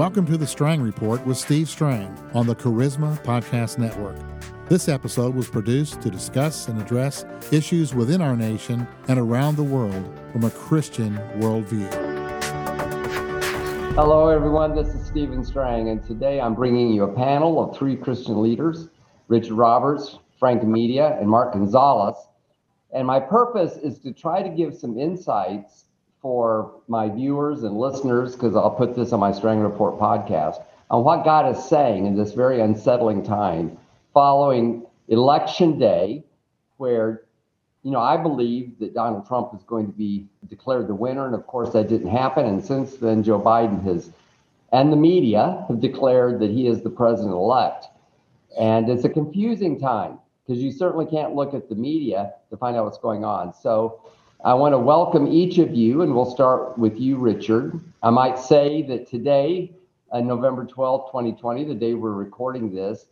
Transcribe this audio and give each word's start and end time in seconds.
Welcome 0.00 0.24
to 0.28 0.38
the 0.38 0.46
Strang 0.46 0.80
Report 0.80 1.26
with 1.26 1.36
Steve 1.36 1.68
Strang 1.68 2.06
on 2.32 2.46
the 2.46 2.56
Charisma 2.56 3.22
Podcast 3.22 3.76
Network. 3.76 4.16
This 4.66 4.88
episode 4.88 5.34
was 5.34 5.50
produced 5.50 6.00
to 6.00 6.10
discuss 6.10 6.68
and 6.68 6.80
address 6.80 7.26
issues 7.52 7.94
within 7.94 8.22
our 8.22 8.34
nation 8.34 8.88
and 9.08 9.18
around 9.18 9.56
the 9.56 9.62
world 9.62 10.18
from 10.32 10.44
a 10.44 10.50
Christian 10.52 11.16
worldview. 11.36 11.92
Hello, 13.94 14.28
everyone. 14.28 14.74
This 14.74 14.88
is 14.94 15.06
Stephen 15.06 15.44
Strang, 15.44 15.90
and 15.90 16.02
today 16.02 16.40
I'm 16.40 16.54
bringing 16.54 16.94
you 16.94 17.04
a 17.04 17.12
panel 17.14 17.62
of 17.62 17.76
three 17.76 17.94
Christian 17.94 18.40
leaders 18.40 18.88
Richard 19.28 19.52
Roberts, 19.52 20.18
Frank 20.38 20.62
Amedia, 20.62 21.20
and 21.20 21.28
Mark 21.28 21.52
Gonzalez. 21.52 22.16
And 22.94 23.06
my 23.06 23.20
purpose 23.20 23.76
is 23.76 23.98
to 23.98 24.14
try 24.14 24.42
to 24.42 24.48
give 24.48 24.74
some 24.74 24.98
insights 24.98 25.84
for 26.22 26.72
my 26.88 27.08
viewers 27.08 27.62
and 27.62 27.76
listeners, 27.78 28.34
because 28.34 28.56
I'll 28.56 28.70
put 28.70 28.94
this 28.94 29.12
on 29.12 29.20
my 29.20 29.32
Strang 29.32 29.60
Report 29.60 29.98
podcast, 29.98 30.62
on 30.90 31.04
what 31.04 31.24
God 31.24 31.54
is 31.54 31.64
saying 31.68 32.06
in 32.06 32.16
this 32.16 32.32
very 32.32 32.60
unsettling 32.60 33.24
time 33.24 33.78
following 34.12 34.84
election 35.08 35.78
day, 35.78 36.24
where 36.76 37.22
you 37.82 37.90
know, 37.90 38.00
I 38.00 38.16
believe 38.16 38.78
that 38.80 38.94
Donald 38.94 39.26
Trump 39.26 39.54
is 39.54 39.62
going 39.62 39.86
to 39.86 39.92
be 39.92 40.26
declared 40.48 40.86
the 40.86 40.94
winner, 40.94 41.24
and 41.26 41.34
of 41.34 41.46
course 41.46 41.72
that 41.72 41.88
didn't 41.88 42.10
happen. 42.10 42.44
And 42.44 42.64
since 42.64 42.96
then, 42.96 43.22
Joe 43.22 43.40
Biden 43.40 43.82
has, 43.84 44.10
and 44.72 44.92
the 44.92 44.96
media 44.96 45.64
have 45.68 45.80
declared 45.80 46.40
that 46.40 46.50
he 46.50 46.66
is 46.66 46.82
the 46.82 46.90
president 46.90 47.32
elect. 47.34 47.86
And 48.58 48.88
it's 48.90 49.04
a 49.04 49.08
confusing 49.08 49.80
time 49.80 50.18
because 50.44 50.62
you 50.62 50.72
certainly 50.72 51.06
can't 51.06 51.34
look 51.34 51.54
at 51.54 51.68
the 51.68 51.74
media 51.74 52.32
to 52.50 52.56
find 52.56 52.76
out 52.76 52.84
what's 52.84 52.98
going 52.98 53.24
on. 53.24 53.54
So 53.54 54.02
I 54.42 54.54
want 54.54 54.72
to 54.72 54.78
welcome 54.78 55.26
each 55.26 55.58
of 55.58 55.74
you, 55.74 56.00
and 56.00 56.14
we'll 56.14 56.30
start 56.30 56.78
with 56.78 56.98
you, 56.98 57.18
Richard. 57.18 57.78
I 58.02 58.08
might 58.08 58.38
say 58.38 58.80
that 58.84 59.06
today, 59.06 59.72
uh, 60.12 60.20
November 60.20 60.64
12, 60.64 61.10
2020, 61.10 61.64
the 61.64 61.74
day 61.74 61.92
we're 61.92 62.12
recording 62.12 62.74
this, 62.74 63.06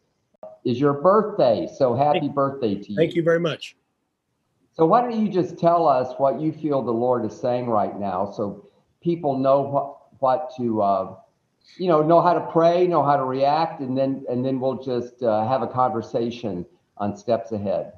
is 0.65 0.81
your 0.81 0.95
birthday. 0.95 1.69
So 1.77 1.95
happy 1.95 2.21
thank, 2.21 2.35
birthday 2.35 2.77
to 2.77 2.93
you. 2.93 2.97
Thank 2.97 3.15
you 3.15 3.23
very 3.23 3.41
much. 3.41 3.77
So 4.73 4.87
why 4.87 5.03
don't 5.03 5.21
you 5.21 5.31
just 5.31 5.59
tell 5.59 5.87
us 5.87 6.15
what 6.17 6.41
you 6.41 6.51
feel 6.51 6.83
the 6.83 6.93
Lord 6.93 7.27
is 7.27 7.39
saying 7.39 7.69
right 7.69 7.99
now 7.99 8.31
so 8.31 8.67
people 9.03 9.39
know 9.39 9.61
what, 9.61 9.97
what 10.21 10.53
to, 10.57 10.81
uh, 10.81 11.17
you 11.77 11.89
know, 11.89 12.03
know 12.03 12.23
how 12.23 12.33
to 12.33 12.51
pray, 12.53 12.87
know 12.87 13.05
how 13.05 13.17
to 13.17 13.25
react, 13.25 13.81
and 13.81 13.99
then, 13.99 14.25
and 14.31 14.43
then 14.43 14.59
we'll 14.61 14.83
just 14.83 15.23
uh, 15.23 15.47
have 15.47 15.61
a 15.61 15.67
conversation 15.67 16.65
on 16.97 17.15
steps 17.19 17.53
ahead. 17.53 17.93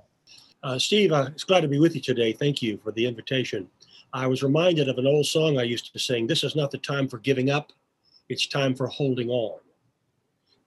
Uh, 0.63 0.79
Steve, 0.79 1.11
I'm 1.13 1.35
glad 1.47 1.61
to 1.63 1.69
be 1.69 1.79
with 1.79 1.95
you 1.95 2.03
today. 2.03 2.33
Thank 2.33 2.61
you 2.61 2.79
for 2.85 2.93
the 2.93 3.07
invitation. 3.07 3.67
I 4.13 4.27
was 4.27 4.43
reminded 4.43 4.89
of 4.89 4.99
an 4.99 5.07
old 5.07 5.25
song 5.25 5.59
I 5.59 5.63
used 5.63 5.91
to 5.93 5.99
sing. 5.99 6.27
This 6.27 6.45
is 6.45 6.55
not 6.55 6.71
the 6.71 6.79
time 6.79 7.09
for 7.09 7.19
giving 7.19 7.49
up, 7.49 7.73
it's 8.29 8.47
time 8.47 8.75
for 8.75 8.87
holding 8.87 9.31
on. 9.31 9.59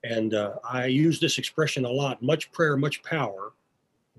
And 0.03 0.33
uh, 0.33 0.55
I 0.67 0.87
use 0.87 1.19
this 1.19 1.37
expression 1.37 1.85
a 1.85 1.89
lot 1.89 2.21
much 2.23 2.51
prayer, 2.51 2.75
much 2.75 3.03
power, 3.03 3.53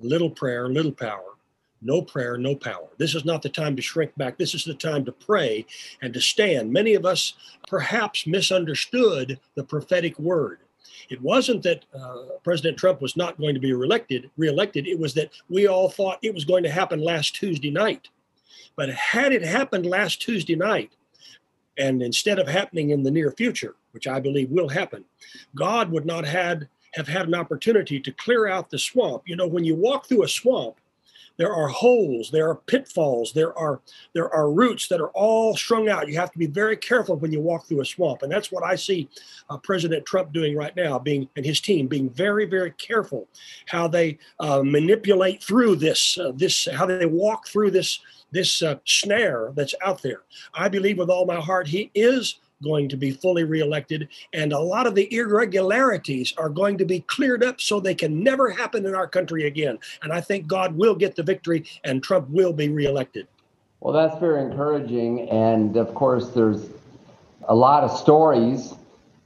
little 0.00 0.30
prayer, 0.30 0.68
little 0.68 0.92
power, 0.92 1.34
no 1.82 2.00
prayer, 2.00 2.38
no 2.38 2.54
power. 2.54 2.88
This 2.96 3.16
is 3.16 3.24
not 3.24 3.42
the 3.42 3.48
time 3.48 3.74
to 3.74 3.82
shrink 3.82 4.16
back. 4.16 4.38
This 4.38 4.54
is 4.54 4.64
the 4.64 4.74
time 4.74 5.04
to 5.04 5.12
pray 5.12 5.66
and 6.02 6.14
to 6.14 6.20
stand. 6.20 6.72
Many 6.72 6.94
of 6.94 7.04
us 7.04 7.34
perhaps 7.66 8.28
misunderstood 8.28 9.40
the 9.56 9.64
prophetic 9.64 10.18
word. 10.20 10.60
It 11.10 11.20
wasn't 11.20 11.62
that 11.62 11.84
uh, 11.94 12.36
President 12.42 12.78
Trump 12.78 13.00
was 13.00 13.16
not 13.16 13.38
going 13.38 13.54
to 13.54 13.60
be 13.60 13.72
reelected. 13.72 14.30
Reelected. 14.36 14.86
It 14.86 14.98
was 14.98 15.14
that 15.14 15.30
we 15.48 15.66
all 15.66 15.88
thought 15.88 16.18
it 16.22 16.34
was 16.34 16.44
going 16.44 16.62
to 16.64 16.70
happen 16.70 17.00
last 17.00 17.34
Tuesday 17.34 17.70
night. 17.70 18.08
But 18.76 18.90
had 18.90 19.32
it 19.32 19.42
happened 19.42 19.86
last 19.86 20.20
Tuesday 20.20 20.56
night, 20.56 20.92
and 21.78 22.02
instead 22.02 22.38
of 22.38 22.48
happening 22.48 22.90
in 22.90 23.02
the 23.02 23.10
near 23.10 23.30
future, 23.30 23.74
which 23.92 24.06
I 24.06 24.20
believe 24.20 24.50
will 24.50 24.68
happen, 24.68 25.04
God 25.54 25.90
would 25.90 26.06
not 26.06 26.24
had 26.24 26.68
have 26.94 27.08
had 27.08 27.26
an 27.26 27.34
opportunity 27.34 27.98
to 27.98 28.12
clear 28.12 28.46
out 28.46 28.70
the 28.70 28.78
swamp. 28.78 29.22
You 29.26 29.36
know, 29.36 29.46
when 29.46 29.64
you 29.64 29.74
walk 29.74 30.06
through 30.06 30.22
a 30.22 30.28
swamp, 30.28 30.76
there 31.36 31.52
are 31.52 31.68
holes 31.68 32.30
there 32.30 32.48
are 32.48 32.56
pitfalls 32.56 33.32
there 33.32 33.56
are 33.58 33.80
there 34.12 34.32
are 34.32 34.50
roots 34.50 34.88
that 34.88 35.00
are 35.00 35.10
all 35.10 35.56
strung 35.56 35.88
out. 35.88 36.08
You 36.08 36.16
have 36.18 36.32
to 36.32 36.38
be 36.38 36.46
very 36.46 36.76
careful 36.76 37.16
when 37.16 37.32
you 37.32 37.40
walk 37.40 37.66
through 37.66 37.80
a 37.80 37.84
swamp 37.84 38.22
and 38.22 38.30
that's 38.30 38.52
what 38.52 38.64
i 38.64 38.74
see 38.74 39.08
uh, 39.50 39.58
president 39.58 40.04
trump 40.06 40.32
doing 40.32 40.56
right 40.56 40.74
now 40.76 40.98
being 40.98 41.28
and 41.36 41.44
his 41.44 41.60
team 41.60 41.86
being 41.86 42.10
very 42.10 42.46
very 42.46 42.70
careful 42.72 43.28
how 43.66 43.88
they 43.88 44.18
uh, 44.40 44.62
manipulate 44.62 45.42
through 45.42 45.76
this 45.76 46.18
uh, 46.18 46.32
this 46.34 46.68
how 46.72 46.86
they 46.86 47.06
walk 47.06 47.46
through 47.48 47.70
this 47.70 48.00
this 48.34 48.62
uh, 48.62 48.74
snare 48.84 49.52
that's 49.54 49.74
out 49.82 50.02
there. 50.02 50.22
I 50.52 50.68
believe 50.68 50.98
with 50.98 51.08
all 51.08 51.24
my 51.24 51.40
heart 51.40 51.68
he 51.68 51.90
is 51.94 52.40
going 52.62 52.88
to 52.88 52.96
be 52.96 53.10
fully 53.10 53.44
reelected, 53.44 54.08
and 54.32 54.52
a 54.52 54.58
lot 54.58 54.86
of 54.86 54.94
the 54.94 55.12
irregularities 55.14 56.32
are 56.36 56.48
going 56.48 56.78
to 56.78 56.84
be 56.84 57.00
cleared 57.00 57.42
up 57.42 57.60
so 57.60 57.80
they 57.80 57.94
can 57.94 58.22
never 58.22 58.50
happen 58.50 58.86
in 58.86 58.94
our 58.94 59.08
country 59.08 59.46
again. 59.46 59.78
And 60.02 60.12
I 60.12 60.20
think 60.20 60.46
God 60.46 60.76
will 60.76 60.94
get 60.94 61.16
the 61.16 61.22
victory, 61.22 61.64
and 61.84 62.02
Trump 62.02 62.28
will 62.28 62.52
be 62.52 62.68
reelected. 62.68 63.26
Well, 63.80 63.92
that's 63.92 64.18
very 64.18 64.42
encouraging. 64.42 65.28
And 65.28 65.76
of 65.76 65.94
course, 65.94 66.30
there's 66.30 66.70
a 67.48 67.54
lot 67.54 67.84
of 67.84 67.90
stories 67.90 68.74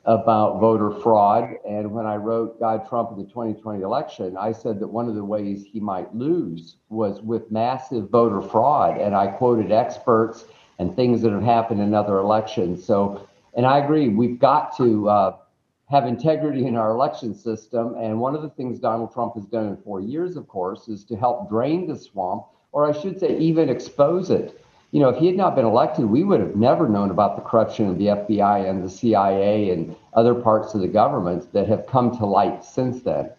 about 0.04 0.58
voter 0.58 0.90
fraud. 1.00 1.54
And 1.68 1.92
when 1.92 2.06
I 2.06 2.16
wrote 2.16 2.58
God 2.58 2.88
Trump 2.88 3.12
in 3.12 3.18
the 3.18 3.28
2020 3.28 3.82
election, 3.82 4.36
I 4.36 4.52
said 4.52 4.80
that 4.80 4.88
one 4.88 5.08
of 5.08 5.14
the 5.14 5.24
ways 5.24 5.66
he 5.70 5.80
might 5.80 6.12
lose 6.14 6.76
was 6.88 7.20
with 7.20 7.50
massive 7.52 8.08
voter 8.08 8.40
fraud. 8.40 8.98
And 8.98 9.14
I 9.14 9.26
quoted 9.26 9.70
experts 9.70 10.46
and 10.78 10.94
things 10.94 11.22
that 11.22 11.32
have 11.32 11.42
happened 11.42 11.80
in 11.80 11.94
other 11.94 12.18
elections. 12.18 12.84
So, 12.84 13.26
and 13.54 13.66
I 13.66 13.78
agree, 13.78 14.08
we've 14.08 14.38
got 14.38 14.76
to 14.76 15.08
uh, 15.08 15.36
have 15.90 16.06
integrity 16.06 16.66
in 16.66 16.76
our 16.76 16.90
election 16.90 17.34
system. 17.34 17.94
And 17.98 18.20
one 18.20 18.34
of 18.34 18.42
the 18.42 18.50
things 18.50 18.78
Donald 18.78 19.12
Trump 19.12 19.34
has 19.34 19.46
done 19.46 19.66
in 19.66 19.76
four 19.78 20.00
years, 20.00 20.36
of 20.36 20.46
course, 20.48 20.88
is 20.88 21.04
to 21.04 21.16
help 21.16 21.48
drain 21.48 21.86
the 21.86 21.96
swamp, 21.96 22.44
or 22.72 22.88
I 22.88 22.98
should 22.98 23.18
say, 23.18 23.36
even 23.38 23.68
expose 23.68 24.30
it. 24.30 24.62
You 24.90 25.00
know, 25.00 25.10
if 25.10 25.18
he 25.18 25.26
had 25.26 25.36
not 25.36 25.54
been 25.54 25.66
elected, 25.66 26.06
we 26.06 26.24
would 26.24 26.40
have 26.40 26.56
never 26.56 26.88
known 26.88 27.10
about 27.10 27.36
the 27.36 27.42
corruption 27.42 27.88
of 27.88 27.98
the 27.98 28.06
FBI 28.06 28.68
and 28.68 28.82
the 28.82 28.88
CIA 28.88 29.70
and 29.70 29.94
other 30.14 30.34
parts 30.34 30.74
of 30.74 30.80
the 30.80 30.88
government 30.88 31.52
that 31.52 31.68
have 31.68 31.86
come 31.86 32.16
to 32.16 32.24
light 32.24 32.64
since 32.64 33.02
then. 33.02 33.30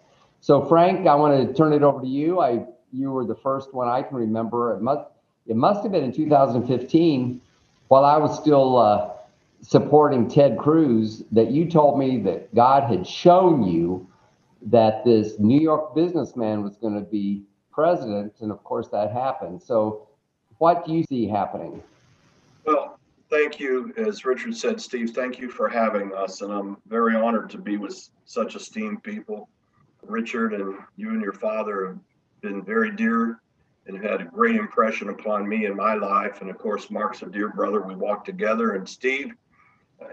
So, 0.41 0.66
Frank, 0.66 1.07
I 1.07 1.16
want 1.16 1.47
to 1.47 1.53
turn 1.53 1.73
it 1.73 1.81
over 1.81 2.01
to 2.01 2.07
you. 2.07 2.39
I 2.39 2.66
you 2.91 3.11
were 3.11 3.25
the 3.25 3.35
first 3.35 3.73
one 3.73 3.88
I 3.88 4.01
can 4.01 4.17
remember. 4.17 4.75
It 4.75 4.81
must 4.81 5.05
it 5.49 5.55
must 5.55 5.81
have 5.81 5.91
been 5.91 6.03
in 6.03 6.13
2015 6.13 7.41
while 7.87 8.05
I 8.05 8.17
was 8.17 8.39
still 8.39 8.77
uh, 8.77 9.09
supporting 9.61 10.29
Ted 10.29 10.59
Cruz 10.59 11.23
that 11.31 11.49
you 11.49 11.69
told 11.69 11.97
me 11.97 12.19
that 12.19 12.53
God 12.53 12.83
had 12.83 13.05
shown 13.05 13.63
you 13.63 14.07
that 14.61 15.03
this 15.03 15.39
New 15.39 15.59
York 15.59 15.95
businessman 15.95 16.63
was 16.63 16.77
going 16.77 16.93
to 16.93 17.09
be 17.09 17.41
president. 17.71 18.35
And 18.41 18.51
of 18.51 18.63
course, 18.63 18.89
that 18.89 19.11
happened. 19.11 19.61
So, 19.61 20.07
what 20.59 20.85
do 20.85 20.93
you 20.93 21.03
see 21.05 21.27
happening? 21.27 21.81
Well, 22.66 22.99
thank 23.31 23.59
you. 23.59 23.91
As 23.97 24.25
Richard 24.25 24.55
said, 24.55 24.79
Steve, 24.79 25.11
thank 25.11 25.39
you 25.39 25.49
for 25.49 25.67
having 25.67 26.13
us. 26.13 26.41
And 26.41 26.53
I'm 26.53 26.77
very 26.87 27.16
honored 27.16 27.49
to 27.51 27.57
be 27.57 27.77
with 27.77 28.09
such 28.25 28.55
esteemed 28.55 29.01
people. 29.01 29.49
Richard 30.03 30.53
and 30.53 30.75
you 30.95 31.09
and 31.09 31.21
your 31.21 31.33
father 31.33 31.87
have 31.87 31.99
been 32.41 32.63
very 32.63 32.91
dear 32.91 33.39
and 33.88 34.03
had 34.03 34.22
a 34.22 34.25
great 34.25 34.56
impression 34.56 35.09
upon 35.09 35.47
me 35.47 35.66
in 35.66 35.75
my 35.75 35.95
life. 35.95 36.41
And 36.41 36.50
of 36.50 36.57
course, 36.57 36.91
Mark's 36.91 37.22
a 37.22 37.25
dear 37.25 37.50
brother. 37.50 37.81
We 37.81 37.95
walk 37.95 38.25
together. 38.25 38.75
And 38.75 38.88
Steve, 38.88 39.34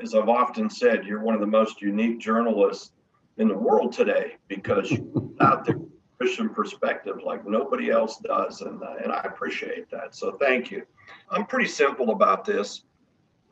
as 0.03 0.15
I've 0.15 0.29
often 0.29 0.71
said, 0.71 1.05
you're 1.05 1.23
one 1.23 1.35
of 1.35 1.41
the 1.41 1.47
most 1.47 1.83
unique 1.83 2.19
journalists 2.19 2.93
in 3.37 3.49
the 3.49 3.57
world 3.57 3.93
today 3.93 4.37
because 4.49 4.91
you're 4.91 5.05
out 5.41 5.65
there 5.65 5.77
Christian 6.19 6.49
perspective 6.49 7.21
like 7.25 7.47
nobody 7.47 7.91
else 7.91 8.19
does, 8.19 8.63
and 8.63 8.83
uh, 8.83 8.95
and 9.03 9.13
I 9.13 9.21
appreciate 9.25 9.91
that. 9.91 10.15
So 10.15 10.33
thank 10.41 10.71
you. 10.71 10.87
I'm 11.31 11.45
pretty 11.45 11.69
simple 11.69 12.11
about 12.11 12.45
this. 12.45 12.83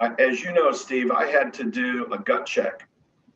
I, 0.01 0.13
as 0.19 0.43
you 0.43 0.53
know, 0.53 0.73
Steve, 0.73 1.11
I 1.11 1.27
had 1.27 1.53
to 1.55 1.65
do 1.65 2.07
a 2.13 2.19
gut 2.19 2.47
check 2.47 2.89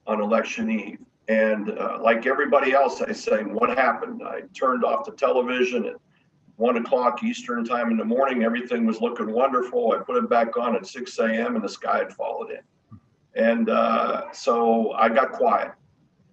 on 0.07 0.21
election 0.21 0.71
eve, 0.71 0.99
and 1.29 1.71
uh, 1.79 1.99
like 2.01 2.27
everybody 2.27 2.73
else, 2.73 3.03
I 3.03 3.13
say, 3.13 3.43
what 3.43 3.77
happened? 3.77 4.23
I 4.25 4.43
turned 4.55 4.83
off 4.83 5.05
the 5.05 5.13
television 5.13 5.87
and 5.87 5.97
one 6.59 6.77
o'clock 6.77 7.23
Eastern 7.23 7.65
time 7.65 7.91
in 7.93 7.97
the 7.97 8.05
morning. 8.05 8.43
Everything 8.43 8.85
was 8.85 9.01
looking 9.01 9.31
wonderful. 9.31 9.93
I 9.93 10.03
put 10.03 10.17
it 10.17 10.29
back 10.29 10.57
on 10.57 10.75
at 10.75 10.87
6 10.87 11.19
a.m. 11.21 11.55
and 11.55 11.65
the 11.65 11.69
sky 11.69 11.99
had 11.99 12.13
fallen 12.13 12.51
in. 12.51 12.99
And 13.41 13.71
uh, 13.71 14.33
so 14.33 14.91
I 14.93 15.09
got 15.09 15.31
quiet. 15.31 15.71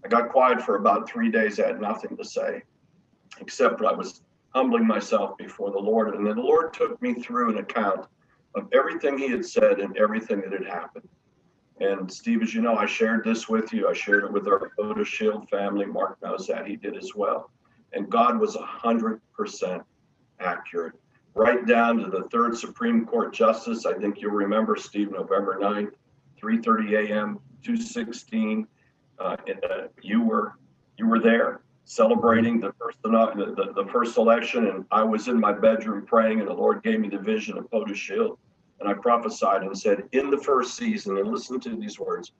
I 0.04 0.08
got 0.08 0.30
quiet 0.30 0.62
for 0.64 0.78
about 0.78 1.08
three 1.08 1.30
days. 1.30 1.60
I 1.60 1.68
had 1.68 1.80
nothing 1.80 2.18
to 2.18 2.26
say, 2.26 2.64
except 3.40 3.84
I 3.84 3.94
was 3.94 4.24
humbling 4.56 4.88
myself 4.88 5.38
before 5.38 5.70
the 5.70 5.78
Lord. 5.78 6.16
And 6.16 6.26
then 6.26 6.38
the 6.38 6.42
Lord 6.42 6.74
took 6.74 7.00
me 7.04 7.14
through 7.14 7.52
an 7.52 7.60
account 7.60 8.08
of 8.56 8.68
everything 8.74 9.20
He 9.20 9.30
had 9.30 9.46
said 9.46 9.80
and 9.80 9.96
everything 9.96 10.42
that 10.42 10.54
had 10.54 10.66
happened. 10.66 11.08
And 11.82 12.12
Steve, 12.12 12.42
as 12.42 12.52
you 12.52 12.62
know, 12.64 12.76
I 12.76 12.88
shared 12.88 13.24
this 13.24 13.48
with 13.48 13.72
you. 13.74 13.88
I 13.88 13.94
shared 13.94 14.24
it 14.24 14.32
with 14.32 14.48
our 14.48 14.72
POTUS 14.80 15.06
Shield 15.06 15.48
family. 15.50 15.86
Mark 15.86 16.18
knows 16.24 16.48
that 16.48 16.66
he 16.66 16.78
did 16.78 16.98
as 16.98 17.14
well. 17.14 17.52
And 17.94 18.10
God 18.10 18.40
was 18.40 18.56
a 18.56 18.66
hundred 18.66 19.22
percent 19.36 19.84
accurate, 20.40 20.94
right 21.34 21.66
down 21.66 21.98
to 21.98 22.10
the 22.10 22.24
third 22.30 22.58
Supreme 22.58 23.06
Court 23.06 23.34
justice. 23.34 23.86
I 23.86 23.94
think 23.94 24.22
you'll 24.22 24.32
remember, 24.32 24.76
Steve, 24.76 25.12
November 25.12 25.60
9th, 25.60 25.94
3:30 26.42 27.10
a.m. 27.10 27.40
216. 27.64 28.68
Uh, 29.18 29.24
uh, 29.24 29.38
you 30.02 30.22
were 30.22 30.54
you 30.98 31.08
were 31.08 31.20
there 31.20 31.62
celebrating 31.86 32.60
the 32.60 32.74
first 32.80 32.98
the, 33.04 33.10
the, 33.10 33.84
the 33.84 33.90
first 33.92 34.18
election, 34.18 34.68
and 34.68 34.86
I 34.92 35.04
was 35.04 35.28
in 35.28 35.40
my 35.40 35.54
bedroom 35.54 36.06
praying, 36.06 36.40
and 36.40 36.50
the 36.50 36.54
Lord 36.54 36.84
gave 36.84 37.00
me 37.00 37.10
the 37.10 37.20
vision 37.20 37.58
of 37.58 37.70
POTUS 37.70 37.96
Shield, 37.96 38.38
and 38.80 38.90
I 38.90 38.94
prophesied 38.94 39.62
and 39.62 39.78
said, 39.78 40.04
in 40.12 40.32
the 40.32 40.38
first 40.38 40.76
season, 40.76 41.18
and 41.18 41.28
listen 41.28 41.60
to 41.62 41.76
these 41.76 42.00
words. 42.00 42.32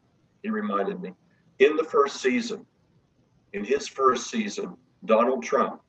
He 0.42 0.50
reminded 0.50 1.00
me, 1.00 1.12
in 1.60 1.76
the 1.76 1.84
first 1.84 2.22
season, 2.22 2.66
in 3.54 3.64
his 3.64 3.88
first 3.88 4.30
season, 4.30 4.76
Donald 5.06 5.44
Trump 5.44 5.82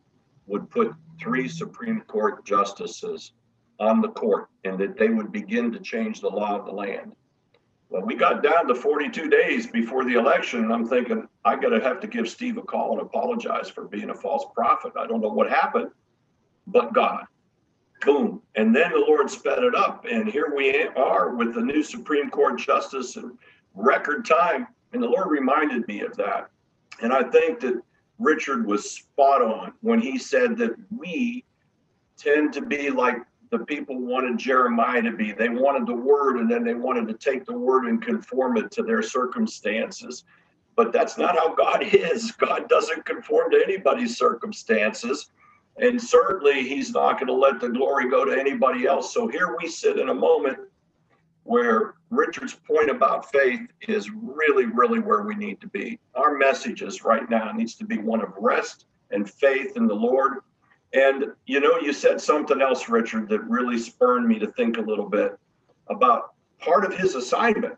would 0.46 0.70
put 0.70 0.94
three 1.20 1.48
Supreme 1.48 2.00
Court 2.02 2.44
justices 2.44 3.32
on 3.78 4.00
the 4.00 4.08
court 4.08 4.48
and 4.64 4.78
that 4.78 4.96
they 4.96 5.08
would 5.08 5.32
begin 5.32 5.70
to 5.72 5.80
change 5.80 6.20
the 6.20 6.28
law 6.28 6.58
of 6.58 6.66
the 6.66 6.72
land. 6.72 7.12
Well, 7.88 8.02
we 8.02 8.16
got 8.16 8.42
down 8.42 8.66
to 8.66 8.74
42 8.74 9.28
days 9.28 9.66
before 9.66 10.04
the 10.04 10.14
election, 10.14 10.64
and 10.64 10.72
I'm 10.72 10.88
thinking, 10.88 11.28
I 11.44 11.54
got 11.54 11.68
to 11.68 11.80
have 11.80 12.00
to 12.00 12.08
give 12.08 12.28
Steve 12.28 12.56
a 12.56 12.62
call 12.62 12.92
and 12.92 13.00
apologize 13.00 13.68
for 13.68 13.84
being 13.84 14.10
a 14.10 14.14
false 14.14 14.44
prophet. 14.54 14.92
I 14.98 15.06
don't 15.06 15.20
know 15.20 15.28
what 15.28 15.48
happened, 15.48 15.90
but 16.66 16.92
God. 16.92 17.24
Boom. 18.02 18.42
And 18.56 18.74
then 18.74 18.90
the 18.92 19.04
Lord 19.06 19.30
sped 19.30 19.62
it 19.62 19.74
up, 19.74 20.04
and 20.10 20.28
here 20.28 20.52
we 20.54 20.88
are 20.96 21.34
with 21.36 21.54
the 21.54 21.60
new 21.60 21.82
Supreme 21.82 22.28
Court 22.28 22.58
justice 22.58 23.16
in 23.16 23.38
record 23.74 24.24
time. 24.24 24.66
And 24.92 25.02
the 25.02 25.08
Lord 25.08 25.30
reminded 25.30 25.86
me 25.86 26.00
of 26.00 26.16
that. 26.16 26.48
And 27.02 27.12
I 27.12 27.22
think 27.22 27.60
that 27.60 27.80
Richard 28.18 28.66
was 28.66 28.90
spot 28.90 29.42
on 29.42 29.72
when 29.80 30.00
he 30.00 30.18
said 30.18 30.56
that 30.58 30.74
we 30.96 31.44
tend 32.16 32.52
to 32.54 32.62
be 32.62 32.90
like 32.90 33.16
the 33.50 33.58
people 33.60 33.98
wanted 33.98 34.38
Jeremiah 34.38 35.02
to 35.02 35.12
be. 35.12 35.32
They 35.32 35.48
wanted 35.48 35.86
the 35.86 35.94
word 35.94 36.38
and 36.38 36.50
then 36.50 36.64
they 36.64 36.74
wanted 36.74 37.08
to 37.08 37.14
take 37.14 37.44
the 37.44 37.56
word 37.56 37.86
and 37.86 38.02
conform 38.02 38.56
it 38.56 38.70
to 38.72 38.82
their 38.82 39.02
circumstances. 39.02 40.24
But 40.74 40.92
that's 40.92 41.16
not 41.16 41.36
how 41.36 41.54
God 41.54 41.82
is. 41.92 42.32
God 42.32 42.68
doesn't 42.68 43.04
conform 43.04 43.50
to 43.52 43.62
anybody's 43.62 44.16
circumstances. 44.16 45.30
And 45.78 46.00
certainly, 46.00 46.66
He's 46.66 46.92
not 46.92 47.14
going 47.14 47.26
to 47.26 47.34
let 47.34 47.60
the 47.60 47.68
glory 47.68 48.08
go 48.08 48.24
to 48.24 48.38
anybody 48.38 48.86
else. 48.86 49.12
So 49.12 49.28
here 49.28 49.56
we 49.60 49.68
sit 49.68 49.98
in 49.98 50.08
a 50.08 50.14
moment 50.14 50.58
where 51.46 51.94
Richard's 52.10 52.54
point 52.54 52.90
about 52.90 53.30
faith 53.30 53.60
is 53.88 54.10
really, 54.10 54.66
really 54.66 54.98
where 54.98 55.22
we 55.22 55.34
need 55.34 55.60
to 55.60 55.68
be. 55.68 55.98
Our 56.14 56.36
messages 56.36 57.04
right 57.04 57.28
now 57.30 57.52
needs 57.52 57.74
to 57.76 57.84
be 57.84 57.98
one 57.98 58.20
of 58.20 58.32
rest 58.38 58.86
and 59.10 59.30
faith 59.30 59.76
in 59.76 59.86
the 59.86 59.94
Lord. 59.94 60.38
And 60.92 61.26
you 61.46 61.60
know, 61.60 61.78
you 61.78 61.92
said 61.92 62.20
something 62.20 62.60
else, 62.60 62.88
Richard, 62.88 63.28
that 63.28 63.42
really 63.44 63.78
spurred 63.78 64.26
me 64.26 64.38
to 64.38 64.48
think 64.52 64.76
a 64.76 64.82
little 64.82 65.08
bit 65.08 65.38
about 65.88 66.34
part 66.58 66.84
of 66.84 66.96
his 66.96 67.14
assignment. 67.14 67.74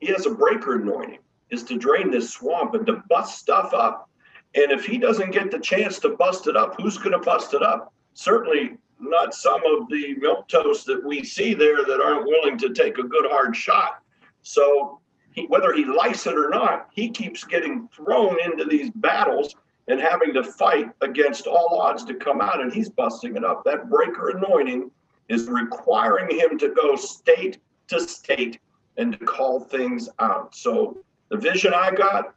He 0.00 0.08
has 0.08 0.26
a 0.26 0.34
breaker 0.34 0.80
anointing, 0.80 1.18
is 1.50 1.62
to 1.64 1.78
drain 1.78 2.10
this 2.10 2.30
swamp 2.30 2.74
and 2.74 2.86
to 2.86 3.02
bust 3.08 3.38
stuff 3.38 3.72
up. 3.72 4.08
And 4.54 4.72
if 4.72 4.84
he 4.84 4.98
doesn't 4.98 5.30
get 5.30 5.50
the 5.50 5.58
chance 5.58 5.98
to 6.00 6.10
bust 6.16 6.46
it 6.46 6.56
up, 6.56 6.74
who's 6.80 6.98
going 6.98 7.12
to 7.12 7.18
bust 7.18 7.54
it 7.54 7.62
up? 7.62 7.92
Certainly 8.14 8.76
not 9.02 9.34
some 9.34 9.60
of 9.66 9.88
the 9.88 10.14
milk 10.14 10.48
that 10.48 11.02
we 11.04 11.24
see 11.24 11.54
there 11.54 11.84
that 11.84 12.00
aren't 12.00 12.26
willing 12.26 12.56
to 12.58 12.72
take 12.72 12.98
a 12.98 13.02
good 13.02 13.26
hard 13.30 13.56
shot. 13.56 14.02
So 14.42 15.00
he, 15.32 15.46
whether 15.46 15.72
he 15.72 15.84
likes 15.84 16.26
it 16.26 16.34
or 16.34 16.50
not, 16.50 16.88
he 16.92 17.10
keeps 17.10 17.44
getting 17.44 17.88
thrown 17.94 18.36
into 18.44 18.64
these 18.64 18.90
battles 18.90 19.54
and 19.88 20.00
having 20.00 20.32
to 20.34 20.44
fight 20.44 20.90
against 21.00 21.46
all 21.46 21.80
odds 21.80 22.04
to 22.04 22.14
come 22.14 22.40
out, 22.40 22.60
and 22.60 22.72
he's 22.72 22.88
busting 22.88 23.36
it 23.36 23.44
up. 23.44 23.64
That 23.64 23.90
breaker 23.90 24.30
anointing 24.30 24.90
is 25.28 25.48
requiring 25.48 26.38
him 26.38 26.58
to 26.58 26.68
go 26.68 26.94
state 26.94 27.58
to 27.88 28.00
state 28.00 28.60
and 28.96 29.18
to 29.18 29.24
call 29.24 29.60
things 29.60 30.08
out. 30.18 30.54
So 30.54 30.98
the 31.30 31.36
vision 31.36 31.72
I 31.74 31.90
got, 31.90 32.34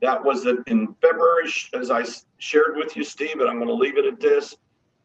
that 0.00 0.22
was 0.22 0.42
that 0.44 0.62
in 0.66 0.94
February, 1.00 1.50
as 1.74 1.90
I 1.90 2.04
shared 2.38 2.76
with 2.76 2.96
you, 2.96 3.04
Steve, 3.04 3.40
and 3.40 3.48
I'm 3.48 3.56
going 3.56 3.68
to 3.68 3.74
leave 3.74 3.96
it 3.96 4.04
at 4.04 4.20
this. 4.20 4.56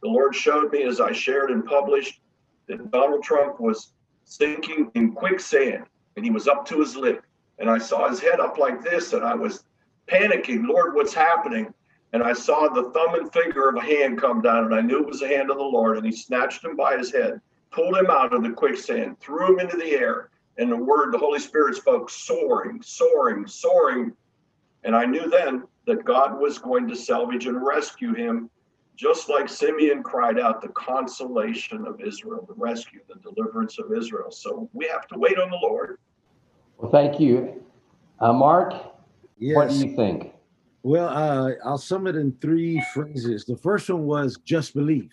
The 0.01 0.09
Lord 0.09 0.35
showed 0.35 0.71
me 0.71 0.83
as 0.83 1.01
I 1.01 1.11
shared 1.11 1.51
and 1.51 1.65
published 1.65 2.21
that 2.67 2.91
Donald 2.91 3.23
Trump 3.23 3.59
was 3.59 3.93
sinking 4.25 4.91
in 4.93 5.13
quicksand 5.13 5.85
and 6.15 6.25
he 6.25 6.31
was 6.31 6.47
up 6.47 6.65
to 6.65 6.79
his 6.79 6.95
lip. 6.95 7.23
And 7.59 7.69
I 7.69 7.77
saw 7.77 8.09
his 8.09 8.19
head 8.19 8.39
up 8.39 8.57
like 8.57 8.83
this, 8.83 9.13
and 9.13 9.23
I 9.23 9.33
was 9.33 9.63
panicking, 10.07 10.67
Lord, 10.67 10.93
what's 10.93 11.13
happening? 11.13 11.73
And 12.13 12.23
I 12.23 12.33
saw 12.33 12.67
the 12.67 12.91
thumb 12.91 13.15
and 13.15 13.31
finger 13.31 13.69
of 13.69 13.75
a 13.75 13.81
hand 13.81 14.19
come 14.19 14.41
down, 14.41 14.65
and 14.65 14.75
I 14.75 14.81
knew 14.81 14.99
it 14.99 15.07
was 15.07 15.21
the 15.21 15.27
hand 15.27 15.49
of 15.49 15.57
the 15.57 15.63
Lord. 15.63 15.97
And 15.97 16.05
he 16.05 16.11
snatched 16.11 16.63
him 16.63 16.75
by 16.75 16.97
his 16.97 17.11
head, 17.11 17.41
pulled 17.71 17.97
him 17.97 18.09
out 18.09 18.33
of 18.33 18.43
the 18.43 18.51
quicksand, 18.51 19.19
threw 19.19 19.53
him 19.53 19.59
into 19.59 19.77
the 19.77 19.91
air. 19.91 20.29
And 20.57 20.71
the 20.71 20.77
word, 20.77 21.13
the 21.13 21.17
Holy 21.17 21.39
Spirit 21.39 21.75
spoke, 21.75 22.09
soaring, 22.09 22.81
soaring, 22.81 23.45
soaring. 23.47 24.13
And 24.83 24.95
I 24.95 25.05
knew 25.05 25.29
then 25.29 25.63
that 25.85 26.05
God 26.05 26.39
was 26.39 26.57
going 26.57 26.87
to 26.87 26.95
salvage 26.95 27.45
and 27.45 27.65
rescue 27.65 28.13
him 28.13 28.49
just 28.97 29.29
like 29.29 29.47
Simeon 29.47 30.01
cried 30.01 30.39
out 30.39 30.61
the 30.61 30.69
consolation 30.69 31.85
of 31.85 32.01
Israel, 32.01 32.43
the 32.47 32.55
rescue, 32.55 32.99
the 33.07 33.19
deliverance 33.19 33.77
of 33.77 33.95
Israel. 33.95 34.31
So 34.31 34.69
we 34.73 34.87
have 34.87 35.07
to 35.07 35.19
wait 35.19 35.37
on 35.37 35.51
the 35.51 35.59
Lord. 35.61 35.99
Well, 36.77 36.91
thank 36.91 37.19
you. 37.19 37.63
Uh, 38.19 38.33
Mark, 38.33 38.73
yes. 39.37 39.55
what 39.55 39.69
do 39.69 39.75
you 39.75 39.95
think? 39.95 40.33
Well, 40.81 41.09
uh, 41.09 41.51
I'll 41.63 41.77
sum 41.77 42.07
it 42.07 42.15
in 42.15 42.35
three 42.41 42.83
phrases. 42.93 43.45
The 43.45 43.57
first 43.57 43.89
one 43.89 44.05
was 44.05 44.37
just 44.43 44.73
believe. 44.73 45.11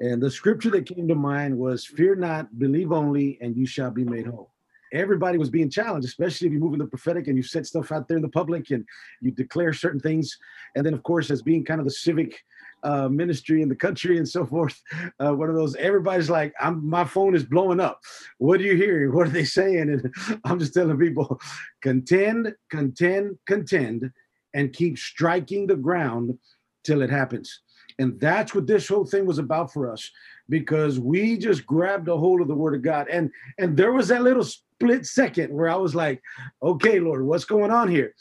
And 0.00 0.22
the 0.22 0.30
scripture 0.30 0.70
that 0.70 0.86
came 0.86 1.06
to 1.08 1.14
mind 1.14 1.56
was 1.56 1.84
fear 1.84 2.14
not, 2.14 2.58
believe 2.58 2.90
only, 2.90 3.38
and 3.40 3.56
you 3.56 3.66
shall 3.66 3.90
be 3.90 4.04
made 4.04 4.26
whole. 4.26 4.50
Everybody 4.92 5.38
was 5.38 5.50
being 5.50 5.68
challenged, 5.68 6.06
especially 6.06 6.46
if 6.46 6.52
you 6.52 6.60
move 6.60 6.74
in 6.74 6.78
the 6.78 6.86
prophetic 6.86 7.26
and 7.26 7.36
you 7.36 7.42
set 7.42 7.66
stuff 7.66 7.90
out 7.90 8.06
there 8.06 8.16
in 8.16 8.22
the 8.22 8.28
public 8.28 8.70
and 8.70 8.84
you 9.20 9.32
declare 9.32 9.72
certain 9.72 10.00
things. 10.00 10.38
And 10.76 10.86
then, 10.86 10.94
of 10.94 11.02
course, 11.02 11.30
as 11.30 11.42
being 11.42 11.64
kind 11.64 11.80
of 11.80 11.86
the 11.86 11.92
civic 11.92 12.44
uh, 12.84 13.08
ministry 13.08 13.62
in 13.62 13.68
the 13.68 13.74
country 13.74 14.18
and 14.18 14.28
so 14.28 14.46
forth. 14.46 14.80
Uh, 15.18 15.34
one 15.34 15.48
of 15.48 15.54
those, 15.54 15.74
everybody's 15.76 16.30
like, 16.30 16.54
I'm, 16.60 16.88
my 16.88 17.04
phone 17.04 17.34
is 17.34 17.44
blowing 17.44 17.80
up. 17.80 18.00
What 18.38 18.60
are 18.60 18.64
you 18.64 18.76
hearing? 18.76 19.14
What 19.14 19.26
are 19.26 19.30
they 19.30 19.44
saying? 19.44 19.90
And 19.90 20.40
I'm 20.44 20.58
just 20.58 20.74
telling 20.74 20.98
people, 20.98 21.40
contend, 21.82 22.54
contend, 22.70 23.38
contend, 23.46 24.12
and 24.54 24.72
keep 24.72 24.98
striking 24.98 25.66
the 25.66 25.76
ground 25.76 26.38
till 26.84 27.02
it 27.02 27.10
happens. 27.10 27.60
And 27.98 28.18
that's 28.20 28.54
what 28.54 28.66
this 28.66 28.88
whole 28.88 29.04
thing 29.04 29.26
was 29.26 29.38
about 29.38 29.72
for 29.72 29.90
us 29.90 30.10
because 30.48 30.98
we 30.98 31.36
just 31.38 31.66
grabbed 31.66 32.08
a 32.08 32.16
hold 32.16 32.40
of 32.40 32.48
the 32.48 32.54
word 32.54 32.74
of 32.74 32.82
God. 32.82 33.08
And 33.08 33.30
and 33.58 33.76
there 33.76 33.92
was 33.92 34.08
that 34.08 34.22
little 34.22 34.44
split 34.44 35.06
second 35.06 35.52
where 35.52 35.68
I 35.68 35.76
was 35.76 35.94
like, 35.94 36.20
okay, 36.62 36.98
Lord, 36.98 37.24
what's 37.24 37.44
going 37.44 37.70
on 37.70 37.88
here? 37.88 38.14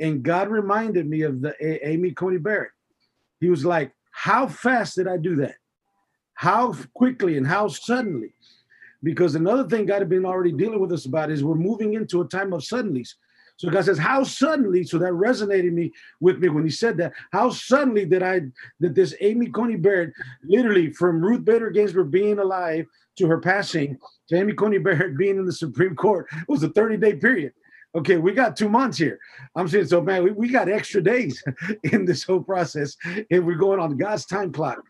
And 0.00 0.22
God 0.22 0.48
reminded 0.48 1.08
me 1.08 1.22
of 1.22 1.40
the 1.40 1.54
a- 1.60 1.88
Amy 1.88 2.12
Coney 2.12 2.38
Barrett. 2.38 2.72
He 3.40 3.48
was 3.48 3.64
like, 3.64 3.92
how 4.14 4.46
fast 4.46 4.94
did 4.94 5.08
I 5.08 5.16
do 5.16 5.36
that? 5.36 5.56
How 6.34 6.72
quickly 6.94 7.36
and 7.36 7.46
how 7.46 7.66
suddenly? 7.66 8.32
Because 9.02 9.34
another 9.34 9.68
thing 9.68 9.86
God 9.86 9.98
had 9.98 10.08
been 10.08 10.24
already 10.24 10.52
dealing 10.52 10.78
with 10.78 10.92
us 10.92 11.04
about 11.04 11.30
is 11.32 11.42
we're 11.42 11.56
moving 11.56 11.94
into 11.94 12.22
a 12.22 12.28
time 12.28 12.52
of 12.52 12.62
suddenlies. 12.62 13.14
So 13.56 13.68
God 13.70 13.84
says, 13.84 13.98
How 13.98 14.22
suddenly? 14.22 14.84
So 14.84 14.98
that 14.98 15.12
resonated 15.12 15.72
me 15.72 15.92
with 16.20 16.38
me 16.38 16.48
when 16.48 16.64
he 16.64 16.70
said 16.70 16.96
that. 16.98 17.12
How 17.32 17.50
suddenly 17.50 18.06
did 18.06 18.22
I 18.22 18.42
that 18.80 18.94
this 18.94 19.14
Amy 19.20 19.48
Coney 19.48 19.76
Barrett, 19.76 20.12
literally 20.44 20.92
from 20.92 21.20
Ruth 21.20 21.44
Bader 21.44 21.70
Ginsburg 21.70 22.10
being 22.12 22.38
alive 22.38 22.86
to 23.18 23.26
her 23.26 23.40
passing, 23.40 23.98
to 24.28 24.36
Amy 24.36 24.54
Coney 24.54 24.78
Barrett 24.78 25.18
being 25.18 25.38
in 25.38 25.44
the 25.44 25.52
Supreme 25.52 25.96
Court, 25.96 26.26
was 26.48 26.62
a 26.62 26.68
30-day 26.68 27.16
period. 27.16 27.52
Okay, 27.96 28.16
we 28.16 28.32
got 28.32 28.56
two 28.56 28.68
months 28.68 28.98
here. 28.98 29.20
I'm 29.54 29.68
saying, 29.68 29.86
so 29.86 30.00
man, 30.00 30.24
we, 30.24 30.32
we 30.32 30.48
got 30.48 30.68
extra 30.68 31.02
days 31.02 31.42
in 31.84 32.04
this 32.04 32.24
whole 32.24 32.42
process, 32.42 32.96
and 33.30 33.46
we're 33.46 33.54
going 33.54 33.78
on 33.78 33.96
God's 33.96 34.26
time 34.26 34.52
clock. 34.52 34.82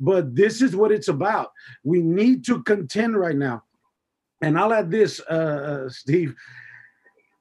But 0.00 0.34
this 0.34 0.60
is 0.60 0.74
what 0.74 0.90
it's 0.90 1.08
about. 1.08 1.52
We 1.84 2.02
need 2.02 2.44
to 2.46 2.62
contend 2.62 3.16
right 3.16 3.36
now. 3.36 3.62
And 4.42 4.58
I'll 4.58 4.72
add 4.72 4.90
this, 4.90 5.20
uh, 5.30 5.84
uh, 5.86 5.88
Steve. 5.88 6.34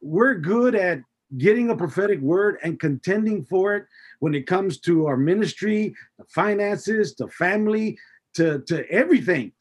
We're 0.02 0.36
good 0.36 0.76
at 0.76 1.02
getting 1.38 1.70
a 1.70 1.76
prophetic 1.76 2.20
word 2.20 2.58
and 2.64 2.80
contending 2.80 3.44
for 3.46 3.76
it 3.76 3.86
when 4.20 4.34
it 4.34 4.48
comes 4.48 4.80
to 4.82 5.08
our 5.08 5.18
ministry, 5.18 5.94
the 6.18 6.26
finances, 6.26 7.16
the 7.16 7.28
family, 7.28 7.98
to, 8.36 8.62
to 8.68 8.90
everything, 8.90 9.52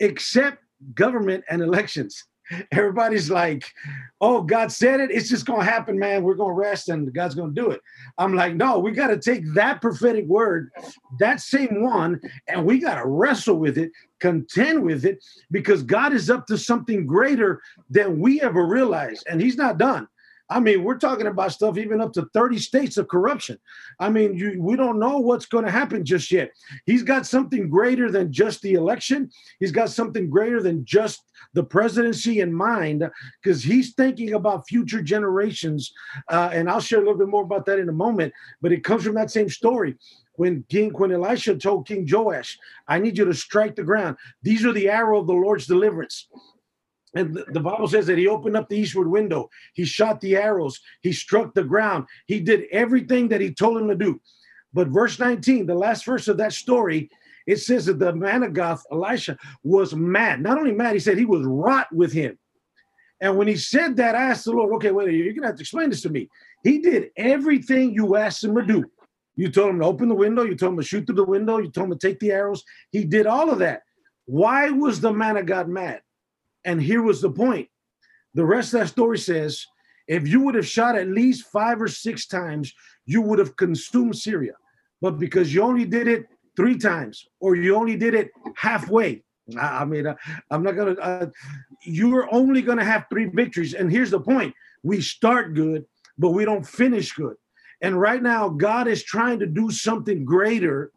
except 0.00 0.58
government 0.94 1.44
and 1.48 1.62
elections 1.62 2.24
everybody's 2.72 3.30
like, 3.30 3.72
oh, 4.20 4.42
God 4.42 4.72
said 4.72 5.00
it. 5.00 5.10
It's 5.10 5.28
just 5.28 5.46
going 5.46 5.60
to 5.60 5.70
happen, 5.70 5.98
man. 5.98 6.22
We're 6.22 6.34
going 6.34 6.54
to 6.54 6.60
rest 6.60 6.88
and 6.88 7.12
God's 7.12 7.34
going 7.34 7.54
to 7.54 7.60
do 7.60 7.70
it. 7.70 7.80
I'm 8.16 8.34
like, 8.34 8.54
no, 8.54 8.78
we 8.78 8.92
got 8.92 9.08
to 9.08 9.18
take 9.18 9.42
that 9.54 9.80
prophetic 9.80 10.26
word, 10.26 10.70
that 11.18 11.40
same 11.40 11.82
one, 11.82 12.20
and 12.46 12.64
we 12.64 12.78
got 12.78 13.00
to 13.00 13.06
wrestle 13.06 13.56
with 13.56 13.78
it, 13.78 13.92
contend 14.18 14.82
with 14.82 15.04
it, 15.04 15.24
because 15.50 15.82
God 15.82 16.12
is 16.12 16.30
up 16.30 16.46
to 16.46 16.58
something 16.58 17.06
greater 17.06 17.60
than 17.90 18.20
we 18.20 18.40
ever 18.40 18.66
realized. 18.66 19.26
And 19.28 19.40
He's 19.40 19.56
not 19.56 19.78
done. 19.78 20.08
I 20.50 20.60
mean, 20.60 20.82
we're 20.82 20.98
talking 20.98 21.26
about 21.26 21.52
stuff 21.52 21.76
even 21.76 22.00
up 22.00 22.12
to 22.14 22.26
30 22.32 22.58
states 22.58 22.96
of 22.96 23.08
corruption. 23.08 23.58
I 24.00 24.08
mean, 24.08 24.34
you, 24.34 24.56
we 24.60 24.76
don't 24.76 24.98
know 24.98 25.18
what's 25.18 25.46
going 25.46 25.64
to 25.64 25.70
happen 25.70 26.04
just 26.04 26.32
yet. 26.32 26.52
He's 26.86 27.02
got 27.02 27.26
something 27.26 27.68
greater 27.68 28.10
than 28.10 28.32
just 28.32 28.62
the 28.62 28.74
election. 28.74 29.30
He's 29.60 29.72
got 29.72 29.90
something 29.90 30.30
greater 30.30 30.62
than 30.62 30.84
just 30.86 31.22
the 31.52 31.64
presidency 31.64 32.40
in 32.40 32.52
mind 32.52 33.08
because 33.42 33.62
he's 33.62 33.92
thinking 33.94 34.34
about 34.34 34.66
future 34.66 35.02
generations. 35.02 35.92
Uh, 36.30 36.50
and 36.52 36.70
I'll 36.70 36.80
share 36.80 36.98
a 36.98 37.02
little 37.02 37.18
bit 37.18 37.28
more 37.28 37.44
about 37.44 37.66
that 37.66 37.78
in 37.78 37.88
a 37.90 37.92
moment. 37.92 38.32
But 38.62 38.72
it 38.72 38.84
comes 38.84 39.04
from 39.04 39.14
that 39.16 39.30
same 39.30 39.50
story 39.50 39.96
when 40.36 40.64
King 40.68 40.92
when 40.92 41.12
Elisha 41.12 41.56
told 41.56 41.86
King 41.86 42.06
Joash, 42.10 42.58
"I 42.86 42.98
need 42.98 43.18
you 43.18 43.24
to 43.26 43.34
strike 43.34 43.76
the 43.76 43.82
ground. 43.82 44.16
These 44.42 44.64
are 44.64 44.72
the 44.72 44.88
arrow 44.88 45.20
of 45.20 45.26
the 45.26 45.34
Lord's 45.34 45.66
deliverance." 45.66 46.28
And 47.14 47.42
the 47.52 47.60
Bible 47.60 47.88
says 47.88 48.06
that 48.06 48.18
he 48.18 48.28
opened 48.28 48.56
up 48.56 48.68
the 48.68 48.76
eastward 48.76 49.10
window. 49.10 49.48
He 49.74 49.84
shot 49.84 50.20
the 50.20 50.36
arrows. 50.36 50.78
He 51.00 51.12
struck 51.12 51.54
the 51.54 51.64
ground. 51.64 52.06
He 52.26 52.40
did 52.40 52.64
everything 52.70 53.28
that 53.28 53.40
he 53.40 53.52
told 53.52 53.78
him 53.78 53.88
to 53.88 53.94
do. 53.94 54.20
But 54.74 54.88
verse 54.88 55.18
19, 55.18 55.66
the 55.66 55.74
last 55.74 56.04
verse 56.04 56.28
of 56.28 56.36
that 56.36 56.52
story, 56.52 57.10
it 57.46 57.56
says 57.56 57.86
that 57.86 57.98
the 57.98 58.12
man 58.12 58.42
of 58.42 58.52
God, 58.52 58.78
Elisha, 58.92 59.38
was 59.62 59.94
mad. 59.94 60.42
Not 60.42 60.58
only 60.58 60.72
mad, 60.72 60.92
he 60.92 60.98
said 60.98 61.16
he 61.16 61.24
was 61.24 61.46
wrought 61.46 61.90
with 61.92 62.12
him. 62.12 62.38
And 63.20 63.36
when 63.36 63.48
he 63.48 63.56
said 63.56 63.96
that, 63.96 64.14
I 64.14 64.24
asked 64.24 64.44
the 64.44 64.52
Lord, 64.52 64.74
okay, 64.74 64.90
wait, 64.90 65.12
you're 65.12 65.32
going 65.32 65.42
to 65.42 65.48
have 65.48 65.56
to 65.56 65.62
explain 65.62 65.90
this 65.90 66.02
to 66.02 66.10
me. 66.10 66.28
He 66.62 66.78
did 66.78 67.10
everything 67.16 67.94
you 67.94 68.16
asked 68.16 68.44
him 68.44 68.54
to 68.54 68.62
do. 68.62 68.84
You 69.34 69.50
told 69.50 69.70
him 69.70 69.80
to 69.80 69.86
open 69.86 70.08
the 70.08 70.14
window. 70.14 70.42
You 70.42 70.56
told 70.56 70.72
him 70.72 70.78
to 70.78 70.84
shoot 70.84 71.06
through 71.06 71.16
the 71.16 71.24
window. 71.24 71.58
You 71.58 71.70
told 71.70 71.86
him 71.90 71.98
to 71.98 72.06
take 72.06 72.20
the 72.20 72.32
arrows. 72.32 72.62
He 72.90 73.04
did 73.04 73.26
all 73.26 73.50
of 73.50 73.60
that. 73.60 73.82
Why 74.26 74.70
was 74.70 75.00
the 75.00 75.12
man 75.12 75.36
of 75.36 75.46
God 75.46 75.68
mad? 75.68 76.02
And 76.64 76.82
here 76.82 77.02
was 77.02 77.20
the 77.20 77.30
point. 77.30 77.68
The 78.34 78.44
rest 78.44 78.74
of 78.74 78.80
that 78.80 78.88
story 78.88 79.18
says 79.18 79.64
if 80.06 80.26
you 80.26 80.40
would 80.40 80.54
have 80.54 80.66
shot 80.66 80.96
at 80.96 81.08
least 81.08 81.50
five 81.52 81.80
or 81.80 81.88
six 81.88 82.26
times, 82.26 82.72
you 83.04 83.20
would 83.22 83.38
have 83.38 83.56
consumed 83.56 84.16
Syria. 84.16 84.54
But 85.00 85.18
because 85.18 85.54
you 85.54 85.62
only 85.62 85.84
did 85.84 86.08
it 86.08 86.26
three 86.56 86.78
times 86.78 87.26
or 87.40 87.54
you 87.54 87.76
only 87.76 87.96
did 87.96 88.14
it 88.14 88.30
halfway, 88.56 89.22
I, 89.58 89.84
mean, 89.84 90.06
I, 90.06 90.14
am 90.50 90.62
not 90.62 90.76
going 90.76 90.96
to, 90.96 91.02
uh, 91.02 91.26
you're 91.82 92.32
only 92.34 92.62
going 92.62 92.78
to 92.78 92.84
have 92.84 93.06
three 93.08 93.26
victories. 93.26 93.74
And 93.74 93.90
here's 93.90 94.10
the 94.10 94.20
point 94.20 94.54
we 94.82 95.00
start 95.00 95.54
good, 95.54 95.84
but 96.18 96.30
we 96.30 96.44
don't 96.44 96.66
finish 96.66 97.12
good. 97.12 97.36
And 97.80 97.98
right 97.98 98.22
now, 98.22 98.48
God 98.48 98.88
is 98.88 99.02
trying 99.04 99.38
to 99.38 99.46
do 99.46 99.70
something 99.70 100.24
greater, 100.24 100.90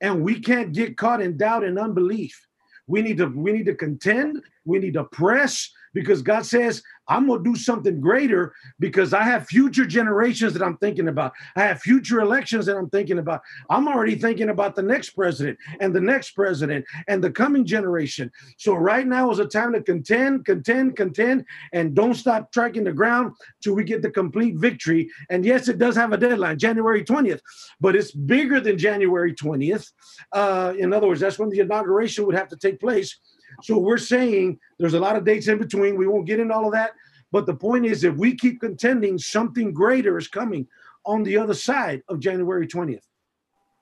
and 0.00 0.22
we 0.22 0.38
can't 0.38 0.72
get 0.72 0.96
caught 0.96 1.20
in 1.20 1.36
doubt 1.36 1.64
and 1.64 1.78
unbelief. 1.78 2.46
We 2.90 3.02
need 3.02 3.18
to 3.18 3.26
we 3.26 3.52
need 3.52 3.66
to 3.66 3.76
contend. 3.76 4.42
We 4.64 4.80
need 4.80 4.94
to 4.94 5.04
press 5.04 5.70
because 5.92 6.22
God 6.22 6.46
says, 6.46 6.82
I'm 7.08 7.26
going 7.26 7.42
to 7.42 7.50
do 7.50 7.56
something 7.56 8.00
greater 8.00 8.54
because 8.78 9.12
I 9.12 9.22
have 9.24 9.46
future 9.46 9.84
generations 9.84 10.52
that 10.52 10.62
I'm 10.62 10.76
thinking 10.76 11.08
about. 11.08 11.32
I 11.56 11.62
have 11.62 11.80
future 11.80 12.20
elections 12.20 12.66
that 12.66 12.76
I'm 12.76 12.88
thinking 12.88 13.18
about. 13.18 13.42
I'm 13.68 13.88
already 13.88 14.14
thinking 14.14 14.50
about 14.50 14.76
the 14.76 14.82
next 14.82 15.10
president 15.10 15.58
and 15.80 15.94
the 15.94 16.00
next 16.00 16.30
president 16.32 16.84
and 17.08 17.22
the 17.22 17.30
coming 17.30 17.66
generation. 17.66 18.30
So 18.58 18.74
right 18.74 19.06
now 19.06 19.30
is 19.32 19.40
a 19.40 19.46
time 19.46 19.72
to 19.72 19.82
contend, 19.82 20.44
contend, 20.44 20.96
contend, 20.96 21.44
and 21.72 21.94
don't 21.94 22.14
stop 22.14 22.52
tracking 22.52 22.84
the 22.84 22.92
ground 22.92 23.34
till 23.60 23.74
we 23.74 23.82
get 23.82 24.02
the 24.02 24.10
complete 24.10 24.56
victory. 24.56 25.10
And 25.30 25.44
yes, 25.44 25.68
it 25.68 25.78
does 25.78 25.96
have 25.96 26.12
a 26.12 26.16
deadline, 26.16 26.58
January 26.58 27.04
20th, 27.04 27.40
but 27.80 27.96
it's 27.96 28.12
bigger 28.12 28.60
than 28.60 28.78
January 28.78 29.34
20th. 29.34 29.86
Uh, 30.32 30.74
in 30.78 30.92
other 30.92 31.08
words, 31.08 31.20
that's 31.20 31.38
when 31.38 31.50
the 31.50 31.58
inauguration 31.58 32.24
would 32.26 32.36
have 32.36 32.48
to 32.48 32.56
take 32.56 32.78
place. 32.78 33.18
So 33.62 33.78
we're 33.78 33.98
saying 33.98 34.58
there's 34.78 34.94
a 34.94 35.00
lot 35.00 35.16
of 35.16 35.24
dates 35.24 35.48
in 35.48 35.58
between. 35.58 35.96
We 35.96 36.06
won't 36.06 36.26
get 36.26 36.40
into 36.40 36.54
all 36.54 36.66
of 36.66 36.72
that. 36.72 36.92
But 37.32 37.46
the 37.46 37.54
point 37.54 37.86
is, 37.86 38.04
if 38.04 38.16
we 38.16 38.34
keep 38.34 38.60
contending, 38.60 39.18
something 39.18 39.72
greater 39.72 40.18
is 40.18 40.28
coming 40.28 40.66
on 41.06 41.22
the 41.22 41.36
other 41.36 41.54
side 41.54 42.02
of 42.08 42.20
January 42.20 42.66
20th. 42.66 43.02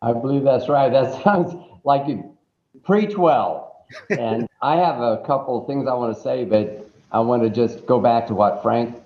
I 0.03 0.13
believe 0.13 0.45
that's 0.45 0.69
right. 0.69 0.91
That 0.91 1.23
sounds 1.23 1.55
like 1.85 2.07
you 2.07 2.37
preach 2.85 3.17
well. 3.17 3.87
and 4.11 4.47
I 4.61 4.77
have 4.77 5.01
a 5.01 5.23
couple 5.27 5.61
of 5.61 5.67
things 5.67 5.89
I 5.89 5.95
want 5.95 6.15
to 6.15 6.23
say, 6.23 6.45
but 6.45 6.89
I 7.11 7.21
want 7.21 7.43
to 7.43 7.51
just 7.51 7.87
go 7.87 7.99
back 7.99 8.27
to 8.29 8.35
what 8.35 8.63
Frank 8.63 8.97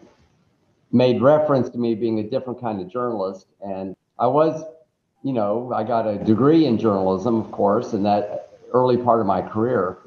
made 0.91 1.23
reference 1.23 1.71
to 1.71 1.79
me 1.79 1.95
being 1.95 2.19
a 2.19 2.23
different 2.23 2.61
kind 2.61 2.81
of 2.81 2.89
journalist. 2.89 3.47
And 3.61 3.97
I 4.19 4.27
was, 4.27 4.63
you 5.23 5.33
know, 5.33 5.73
I 5.75 5.85
got 5.85 6.07
a 6.07 6.19
degree 6.19 6.67
in 6.67 6.79
journalism, 6.79 7.41
of 7.41 7.51
course, 7.51 7.93
in 7.93 8.03
that 8.03 8.51
early 8.73 8.97
part 8.97 9.21
of 9.21 9.27
my 9.27 9.41
career. 9.41 9.99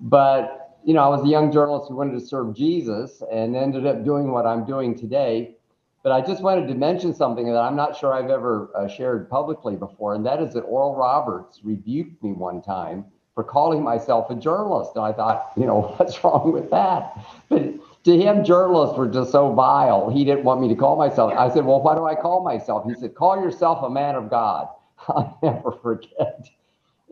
But, 0.00 0.78
you 0.84 0.94
know, 0.94 1.02
I 1.02 1.08
was 1.08 1.24
a 1.24 1.28
young 1.28 1.52
journalist 1.52 1.88
who 1.88 1.96
wanted 1.96 2.18
to 2.18 2.26
serve 2.26 2.54
Jesus 2.54 3.22
and 3.30 3.54
ended 3.54 3.86
up 3.86 4.04
doing 4.04 4.30
what 4.32 4.46
I'm 4.46 4.64
doing 4.64 4.96
today. 4.96 5.56
But 6.02 6.12
I 6.12 6.22
just 6.22 6.42
wanted 6.42 6.66
to 6.68 6.74
mention 6.74 7.12
something 7.12 7.46
that 7.46 7.58
I'm 7.58 7.76
not 7.76 7.94
sure 7.94 8.14
I've 8.14 8.30
ever 8.30 8.70
uh, 8.74 8.88
shared 8.88 9.28
publicly 9.28 9.76
before, 9.76 10.14
and 10.14 10.24
that 10.24 10.42
is 10.42 10.54
that 10.54 10.62
Oral 10.62 10.96
Roberts 10.96 11.60
rebuked 11.62 12.22
me 12.22 12.32
one 12.32 12.62
time 12.62 13.04
for 13.34 13.44
calling 13.44 13.82
myself 13.82 14.30
a 14.30 14.34
journalist. 14.34 14.92
And 14.96 15.04
I 15.04 15.12
thought, 15.12 15.52
you 15.56 15.66
know, 15.66 15.80
what's 15.96 16.22
wrong 16.24 16.52
with 16.52 16.70
that? 16.70 17.18
But 17.50 17.74
to 18.04 18.16
him, 18.18 18.44
journalists 18.44 18.96
were 18.96 19.08
just 19.08 19.30
so 19.30 19.52
vile. 19.52 20.08
He 20.08 20.24
didn't 20.24 20.44
want 20.44 20.62
me 20.62 20.68
to 20.68 20.74
call 20.74 20.96
myself. 20.96 21.34
I 21.36 21.52
said, 21.52 21.66
well, 21.66 21.82
why 21.82 21.94
do 21.94 22.06
I 22.06 22.14
call 22.14 22.42
myself? 22.42 22.84
He 22.86 22.94
said, 22.94 23.14
call 23.14 23.36
yourself 23.36 23.82
a 23.84 23.90
man 23.90 24.14
of 24.14 24.30
God. 24.30 24.68
I'll 25.08 25.38
never 25.42 25.72
forget. 25.72 26.48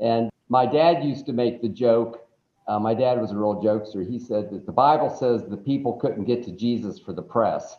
And 0.01 0.31
my 0.49 0.65
dad 0.65 1.05
used 1.05 1.27
to 1.27 1.33
make 1.35 1.61
the 1.61 1.69
joke 1.69 2.28
uh, 2.69 2.79
my 2.79 2.95
dad 2.95 3.21
was 3.21 3.33
a 3.33 3.37
real 3.37 3.61
jokester. 3.63 4.09
He 4.09 4.19
said 4.19 4.51
that 4.51 4.67
the 4.67 4.73
Bible 4.73 5.09
says 5.09 5.43
the 5.49 5.57
people 5.57 5.95
couldn't 5.95 6.25
get 6.25 6.45
to 6.45 6.53
Jesus 6.53 6.99
for 6.99 7.15
the 7.15 7.23
press. 7.23 7.77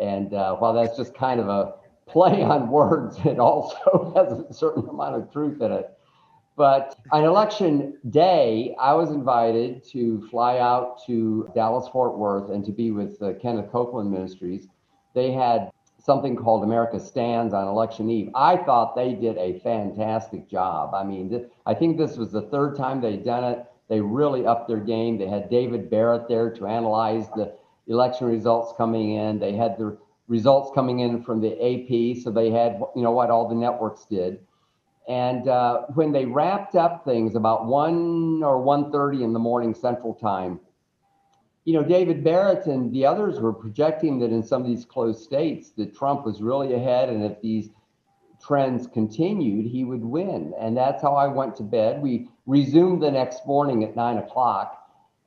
And 0.00 0.34
uh, 0.34 0.56
while 0.56 0.72
that's 0.72 0.96
just 0.96 1.14
kind 1.14 1.40
of 1.40 1.48
a 1.48 1.74
play 2.06 2.42
on 2.42 2.68
words, 2.68 3.16
it 3.24 3.38
also 3.38 4.12
has 4.16 4.32
a 4.32 4.52
certain 4.52 4.88
amount 4.88 5.14
of 5.14 5.32
truth 5.32 5.62
in 5.62 5.70
it. 5.70 5.96
But 6.56 6.98
on 7.12 7.24
election 7.24 7.96
day, 8.10 8.74
I 8.78 8.92
was 8.92 9.10
invited 9.10 9.84
to 9.92 10.26
fly 10.28 10.58
out 10.58 11.02
to 11.06 11.48
Dallas 11.54 11.88
Fort 11.88 12.18
Worth 12.18 12.50
and 12.50 12.64
to 12.66 12.72
be 12.72 12.90
with 12.90 13.22
uh, 13.22 13.32
Kenneth 13.40 13.70
Copeland 13.72 14.10
Ministries. 14.10 14.68
They 15.14 15.32
had 15.32 15.70
something 15.98 16.36
called 16.36 16.64
America 16.64 16.98
Stands 16.98 17.54
on 17.54 17.68
election 17.68 18.10
eve. 18.10 18.28
I 18.34 18.56
thought 18.56 18.96
they 18.96 19.14
did 19.14 19.38
a 19.38 19.60
fantastic 19.60 20.48
job. 20.48 20.94
I 20.94 21.04
mean, 21.04 21.30
th- 21.30 21.46
I 21.64 21.74
think 21.74 21.96
this 21.96 22.16
was 22.16 22.32
the 22.32 22.42
third 22.42 22.76
time 22.76 23.00
they'd 23.00 23.24
done 23.24 23.44
it. 23.44 23.66
They 23.92 24.00
really 24.00 24.46
upped 24.46 24.68
their 24.68 24.80
game. 24.80 25.18
They 25.18 25.28
had 25.28 25.50
David 25.50 25.90
Barrett 25.90 26.26
there 26.26 26.48
to 26.48 26.66
analyze 26.66 27.28
the 27.36 27.52
election 27.88 28.26
results 28.26 28.72
coming 28.74 29.16
in. 29.16 29.38
They 29.38 29.52
had 29.52 29.76
the 29.76 29.98
results 30.28 30.70
coming 30.74 31.00
in 31.00 31.22
from 31.22 31.42
the 31.42 31.52
AP, 31.52 32.22
so 32.24 32.30
they 32.30 32.50
had 32.50 32.80
you 32.96 33.02
know 33.02 33.10
what 33.10 33.28
all 33.28 33.46
the 33.46 33.54
networks 33.54 34.06
did. 34.06 34.38
And 35.10 35.46
uh, 35.46 35.82
when 35.92 36.10
they 36.10 36.24
wrapped 36.24 36.74
up 36.74 37.04
things 37.04 37.34
about 37.34 37.66
one 37.66 38.42
or 38.42 38.64
1:30 38.64 39.24
in 39.24 39.34
the 39.34 39.38
morning 39.38 39.74
Central 39.74 40.14
Time, 40.14 40.58
you 41.66 41.74
know 41.74 41.82
David 41.82 42.24
Barrett 42.24 42.64
and 42.64 42.90
the 42.94 43.04
others 43.04 43.40
were 43.40 43.52
projecting 43.52 44.18
that 44.20 44.30
in 44.30 44.42
some 44.42 44.62
of 44.62 44.68
these 44.68 44.86
closed 44.86 45.20
states 45.22 45.72
that 45.72 45.94
Trump 45.94 46.24
was 46.24 46.40
really 46.40 46.72
ahead, 46.72 47.10
and 47.10 47.22
if 47.22 47.42
these 47.42 47.68
trends 48.46 48.86
continued, 48.86 49.66
he 49.66 49.84
would 49.84 50.04
win. 50.04 50.52
And 50.58 50.76
that's 50.76 51.02
how 51.02 51.14
I 51.14 51.28
went 51.28 51.56
to 51.56 51.62
bed. 51.62 52.02
We 52.02 52.28
resumed 52.46 53.02
the 53.02 53.10
next 53.10 53.46
morning 53.46 53.84
at 53.84 53.96
nine 53.96 54.18
o'clock. 54.18 54.78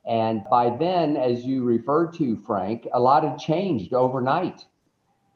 And 0.08 0.44
by 0.50 0.76
then, 0.76 1.18
as 1.18 1.46
you 1.46 1.64
referred 1.64 2.14
to, 2.16 2.38
Frank, 2.46 2.88
a 2.94 3.00
lot 3.00 3.24
had 3.24 3.40
changed 3.40 3.94
overnight. 3.94 4.66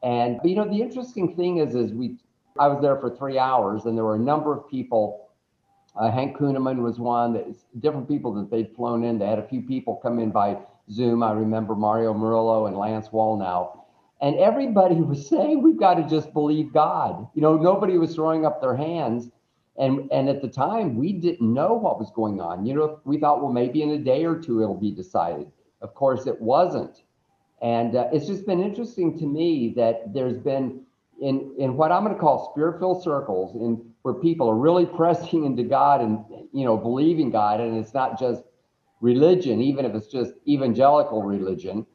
And 0.04 0.40
you 0.44 0.56
know, 0.56 0.70
the 0.70 0.82
interesting 0.82 1.36
thing 1.36 1.58
is, 1.58 1.76
is 1.76 1.92
we 1.94 2.18
I 2.60 2.68
was 2.68 2.82
there 2.82 2.98
for 2.98 3.16
three 3.16 3.40
hours, 3.40 3.86
and 3.86 3.98
there 3.98 4.04
were 4.04 4.16
a 4.16 4.20
number 4.20 4.54
of 4.54 4.70
people. 4.70 5.30
Uh, 6.00 6.12
Hank 6.12 6.38
Kunneman 6.38 6.82
was 6.82 7.00
one. 7.00 7.34
That 7.34 7.48
different 7.80 8.08
people 8.08 8.34
that 8.36 8.52
they'd 8.52 8.76
flown 8.76 9.04
in. 9.04 9.18
They 9.18 9.28
had 9.28 9.40
a 9.40 9.48
few 9.48 9.62
people 9.62 9.96
come 9.96 10.20
in 10.20 10.30
by 10.30 10.58
Zoom. 10.92 11.24
I 11.24 11.32
remember 11.32 11.76
Mario 11.76 12.14
Murillo 12.14 12.68
and 12.68 12.78
Lance 12.78 13.10
Wallnau. 13.10 13.79
And 14.22 14.36
everybody 14.38 14.96
was 14.96 15.28
saying, 15.30 15.64
we've 15.64 15.80
got 15.80 15.96
to 15.96 16.08
just 16.08 16.34
believe 16.34 16.74
God. 16.74 17.28
You 17.34 17.42
know, 17.42 17.58
nobody 17.58 17.98
was 17.98 18.16
throwing 18.16 18.46
up 18.46 18.62
their 18.62 18.76
hands. 18.76 19.30
And, 19.78 20.12
and 20.12 20.28
at 20.28 20.42
the 20.42 20.50
time, 20.50 20.98
we 20.98 21.14
didn't 21.14 21.54
know 21.54 21.74
what 21.74 22.00
was 22.00 22.12
going 22.14 22.42
on. 22.42 22.66
You 22.66 22.74
know, 22.76 23.00
we 23.06 23.18
thought, 23.18 23.42
well, 23.42 23.54
maybe 23.54 23.82
in 23.82 23.92
a 23.92 23.98
day 23.98 24.26
or 24.26 24.38
two 24.38 24.62
it'll 24.62 24.80
be 24.80 24.92
decided. 24.92 25.48
Of 25.82 25.96
course, 25.96 26.28
it 26.28 26.40
wasn't. 26.42 27.04
And 27.62 27.96
uh, 27.96 28.08
it's 28.12 28.28
just 28.28 28.46
been 28.46 28.62
interesting 28.62 29.18
to 29.20 29.26
me 29.26 29.74
that 29.78 30.14
there's 30.14 30.38
been 30.38 30.82
in 31.22 31.54
in 31.58 31.76
what 31.76 31.92
I'm 31.92 32.04
going 32.04 32.16
to 32.16 32.20
call 32.20 32.52
spirit-filled 32.54 33.04
circles, 33.04 33.56
in 33.56 33.92
where 34.04 34.14
people 34.14 34.50
are 34.50 34.56
really 34.56 34.86
pressing 34.98 35.46
into 35.46 35.64
God 35.64 36.02
and 36.02 36.24
you 36.54 36.66
know 36.66 36.78
believing 36.78 37.32
God, 37.32 37.60
and 37.60 37.78
it's 37.78 37.94
not 37.94 38.20
just 38.20 38.44
religion, 39.02 39.62
even 39.62 39.86
if 39.86 39.94
it's 39.94 40.08
just 40.08 40.34
evangelical 40.48 41.24
religion 41.24 41.86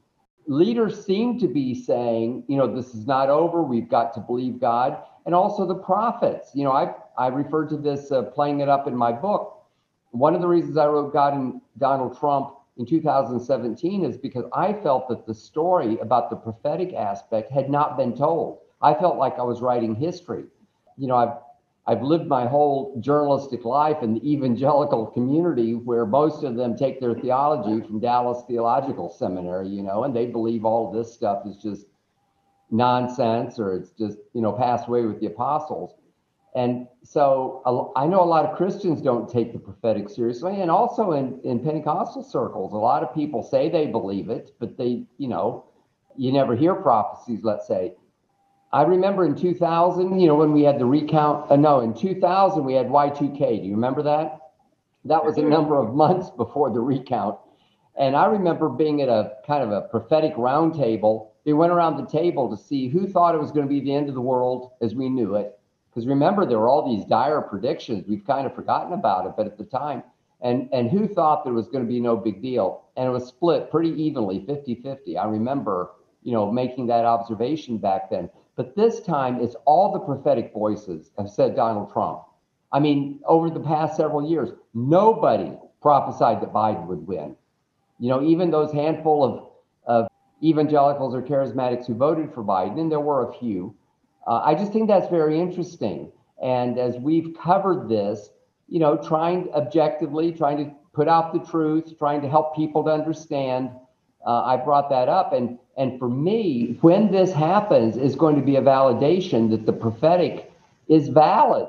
leaders 0.46 1.04
seem 1.04 1.38
to 1.38 1.48
be 1.48 1.74
saying, 1.74 2.44
you 2.48 2.56
know, 2.56 2.74
this 2.74 2.94
is 2.94 3.06
not 3.06 3.30
over. 3.30 3.62
We've 3.62 3.88
got 3.88 4.14
to 4.14 4.20
believe 4.20 4.60
God. 4.60 4.98
And 5.26 5.34
also 5.34 5.66
the 5.66 5.74
prophets. 5.74 6.50
You 6.54 6.64
know, 6.64 6.72
I, 6.72 6.94
I 7.16 7.28
referred 7.28 7.68
to 7.70 7.76
this 7.76 8.12
uh, 8.12 8.22
playing 8.22 8.60
it 8.60 8.68
up 8.68 8.86
in 8.86 8.96
my 8.96 9.12
book. 9.12 9.62
One 10.10 10.34
of 10.34 10.40
the 10.40 10.48
reasons 10.48 10.76
I 10.76 10.86
wrote 10.86 11.12
God 11.12 11.34
and 11.34 11.60
Donald 11.78 12.18
Trump 12.18 12.54
in 12.76 12.86
2017 12.86 14.04
is 14.04 14.16
because 14.16 14.44
I 14.52 14.72
felt 14.72 15.08
that 15.08 15.26
the 15.26 15.34
story 15.34 15.98
about 16.00 16.30
the 16.30 16.36
prophetic 16.36 16.92
aspect 16.94 17.50
had 17.50 17.70
not 17.70 17.96
been 17.96 18.16
told. 18.16 18.58
I 18.82 18.94
felt 18.94 19.16
like 19.16 19.38
I 19.38 19.42
was 19.42 19.62
writing 19.62 19.94
history. 19.94 20.44
You 20.96 21.08
know, 21.08 21.16
I've 21.16 21.36
I've 21.86 22.02
lived 22.02 22.26
my 22.26 22.46
whole 22.46 22.98
journalistic 23.00 23.64
life 23.64 24.02
in 24.02 24.14
the 24.14 24.32
evangelical 24.32 25.06
community 25.06 25.74
where 25.74 26.06
most 26.06 26.42
of 26.42 26.56
them 26.56 26.76
take 26.76 26.98
their 26.98 27.14
theology 27.14 27.86
from 27.86 28.00
Dallas 28.00 28.42
Theological 28.48 29.10
Seminary, 29.10 29.68
you 29.68 29.82
know, 29.82 30.04
and 30.04 30.16
they 30.16 30.26
believe 30.26 30.64
all 30.64 30.90
this 30.90 31.12
stuff 31.12 31.46
is 31.46 31.58
just 31.58 31.86
nonsense 32.70 33.58
or 33.58 33.74
it's 33.76 33.90
just, 33.90 34.18
you 34.32 34.40
know, 34.40 34.52
passed 34.52 34.88
away 34.88 35.02
with 35.02 35.20
the 35.20 35.26
apostles. 35.26 35.94
And 36.54 36.86
so 37.02 37.92
I 37.96 38.06
know 38.06 38.22
a 38.22 38.24
lot 38.24 38.46
of 38.46 38.56
Christians 38.56 39.02
don't 39.02 39.28
take 39.28 39.52
the 39.52 39.58
prophetic 39.58 40.08
seriously. 40.08 40.60
And 40.60 40.70
also 40.70 41.12
in, 41.12 41.40
in 41.42 41.58
Pentecostal 41.58 42.22
circles, 42.22 42.72
a 42.72 42.76
lot 42.76 43.02
of 43.02 43.14
people 43.14 43.42
say 43.42 43.68
they 43.68 43.88
believe 43.88 44.30
it, 44.30 44.52
but 44.60 44.78
they, 44.78 45.04
you 45.18 45.28
know, 45.28 45.64
you 46.16 46.32
never 46.32 46.54
hear 46.54 46.74
prophecies, 46.76 47.40
let's 47.42 47.66
say. 47.66 47.94
I 48.74 48.82
remember 48.82 49.24
in 49.24 49.36
2000, 49.36 50.18
you 50.18 50.26
know, 50.26 50.34
when 50.34 50.52
we 50.52 50.62
had 50.62 50.78
the 50.78 50.84
recount, 50.84 51.50
uh, 51.50 51.56
no, 51.56 51.80
in 51.80 51.94
2000, 51.94 52.64
we 52.64 52.74
had 52.74 52.88
Y2K. 52.88 53.60
Do 53.60 53.66
you 53.66 53.74
remember 53.74 54.02
that? 54.02 54.40
That 55.04 55.24
was 55.24 55.38
a 55.38 55.42
number 55.42 55.78
of 55.78 55.94
months 55.94 56.30
before 56.30 56.70
the 56.70 56.80
recount. 56.80 57.38
And 57.96 58.16
I 58.16 58.26
remember 58.26 58.68
being 58.68 59.00
at 59.00 59.08
a 59.08 59.34
kind 59.46 59.62
of 59.62 59.70
a 59.70 59.82
prophetic 59.82 60.34
roundtable. 60.34 61.28
They 61.44 61.52
went 61.52 61.72
around 61.72 61.98
the 61.98 62.10
table 62.10 62.50
to 62.50 62.62
see 62.62 62.88
who 62.88 63.06
thought 63.06 63.36
it 63.36 63.40
was 63.40 63.52
going 63.52 63.66
to 63.66 63.72
be 63.72 63.80
the 63.80 63.94
end 63.94 64.08
of 64.08 64.14
the 64.14 64.20
world 64.20 64.72
as 64.80 64.94
we 64.94 65.08
knew 65.08 65.36
it 65.36 65.56
because 65.94 66.08
remember, 66.08 66.44
there 66.44 66.58
were 66.58 66.68
all 66.68 66.96
these 66.96 67.04
dire 67.04 67.40
predictions. 67.40 68.04
We've 68.08 68.26
kind 68.26 68.46
of 68.46 68.54
forgotten 68.54 68.92
about 68.92 69.26
it, 69.26 69.34
but 69.36 69.46
at 69.46 69.56
the 69.56 69.64
time, 69.64 70.02
and 70.40 70.68
and 70.72 70.90
who 70.90 71.06
thought 71.06 71.44
there 71.44 71.52
was 71.52 71.68
going 71.68 71.84
to 71.84 71.88
be 71.88 72.00
no 72.00 72.16
big 72.16 72.42
deal? 72.42 72.86
And 72.96 73.06
it 73.06 73.10
was 73.10 73.28
split 73.28 73.70
pretty 73.70 73.90
evenly, 73.90 74.40
50-50. 74.40 75.16
I 75.16 75.26
remember, 75.26 75.92
you 76.24 76.32
know, 76.32 76.50
making 76.50 76.88
that 76.88 77.04
observation 77.04 77.78
back 77.78 78.10
then. 78.10 78.28
But 78.56 78.76
this 78.76 79.00
time, 79.00 79.40
it's 79.40 79.56
all 79.64 79.92
the 79.92 79.98
prophetic 79.98 80.52
voices 80.52 81.10
have 81.18 81.28
said 81.28 81.56
Donald 81.56 81.92
Trump. 81.92 82.22
I 82.72 82.80
mean, 82.80 83.20
over 83.26 83.50
the 83.50 83.60
past 83.60 83.96
several 83.96 84.28
years, 84.28 84.50
nobody 84.74 85.52
prophesied 85.82 86.40
that 86.40 86.52
Biden 86.52 86.86
would 86.86 87.06
win. 87.06 87.36
You 87.98 88.10
know, 88.10 88.22
even 88.22 88.50
those 88.50 88.72
handful 88.72 89.24
of, 89.24 89.48
of 89.86 90.08
evangelicals 90.42 91.14
or 91.14 91.22
charismatics 91.22 91.86
who 91.86 91.94
voted 91.94 92.32
for 92.32 92.44
Biden, 92.44 92.80
and 92.80 92.90
there 92.90 93.00
were 93.00 93.28
a 93.28 93.32
few, 93.34 93.74
uh, 94.26 94.40
I 94.44 94.54
just 94.54 94.72
think 94.72 94.88
that's 94.88 95.08
very 95.08 95.38
interesting. 95.38 96.10
And 96.42 96.78
as 96.78 96.96
we've 96.96 97.36
covered 97.40 97.88
this, 97.88 98.30
you 98.68 98.78
know, 98.78 98.96
trying 98.96 99.50
objectively, 99.52 100.32
trying 100.32 100.58
to 100.58 100.74
put 100.92 101.08
out 101.08 101.32
the 101.32 101.50
truth, 101.50 101.98
trying 101.98 102.22
to 102.22 102.28
help 102.28 102.56
people 102.56 102.84
to 102.84 102.90
understand, 102.90 103.70
uh, 104.26 104.42
I 104.42 104.56
brought 104.56 104.90
that 104.90 105.08
up. 105.08 105.32
And 105.32 105.58
and 105.76 105.98
for 105.98 106.08
me, 106.08 106.78
when 106.80 107.10
this 107.10 107.32
happens, 107.32 107.96
is 107.96 108.14
going 108.14 108.36
to 108.36 108.42
be 108.42 108.56
a 108.56 108.62
validation 108.62 109.50
that 109.50 109.66
the 109.66 109.72
prophetic 109.72 110.52
is 110.88 111.08
valid 111.08 111.66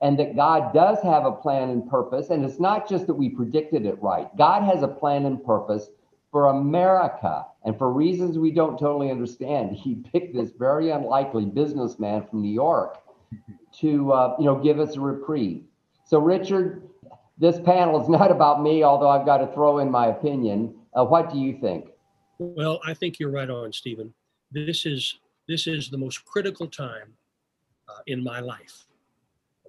and 0.00 0.18
that 0.18 0.36
God 0.36 0.72
does 0.72 0.98
have 1.02 1.26
a 1.26 1.32
plan 1.32 1.68
and 1.70 1.88
purpose. 1.88 2.30
And 2.30 2.44
it's 2.44 2.60
not 2.60 2.88
just 2.88 3.06
that 3.06 3.14
we 3.14 3.28
predicted 3.28 3.84
it 3.86 4.00
right. 4.00 4.34
God 4.36 4.62
has 4.62 4.82
a 4.82 4.88
plan 4.88 5.26
and 5.26 5.44
purpose 5.44 5.88
for 6.30 6.46
America. 6.48 7.44
And 7.64 7.76
for 7.76 7.92
reasons 7.92 8.38
we 8.38 8.50
don't 8.50 8.78
totally 8.78 9.10
understand, 9.10 9.72
he 9.76 9.96
picked 9.96 10.34
this 10.34 10.50
very 10.58 10.90
unlikely 10.90 11.44
businessman 11.46 12.26
from 12.28 12.42
New 12.42 12.52
York 12.52 12.98
to, 13.78 14.12
uh, 14.12 14.36
you 14.38 14.44
know, 14.44 14.56
give 14.56 14.80
us 14.80 14.96
a 14.96 15.00
reprieve. 15.00 15.64
So, 16.04 16.18
Richard, 16.18 16.82
this 17.38 17.60
panel 17.60 18.02
is 18.02 18.08
not 18.20 18.30
about 18.30 18.62
me, 18.62 18.82
although 18.82 19.08
I've 19.08 19.26
got 19.26 19.38
to 19.38 19.46
throw 19.48 19.78
in 19.78 19.90
my 19.90 20.06
opinion. 20.08 20.74
Uh, 20.94 21.04
what 21.04 21.32
do 21.32 21.38
you 21.38 21.58
think? 21.60 21.90
Well, 22.38 22.80
I 22.86 22.94
think 22.94 23.18
you're 23.18 23.30
right 23.30 23.50
on, 23.50 23.72
Stephen. 23.72 24.12
This 24.50 24.86
is 24.86 25.18
this 25.48 25.66
is 25.66 25.90
the 25.90 25.98
most 25.98 26.24
critical 26.24 26.66
time 26.66 27.12
uh, 27.88 28.00
in 28.06 28.22
my 28.22 28.40
life. 28.40 28.86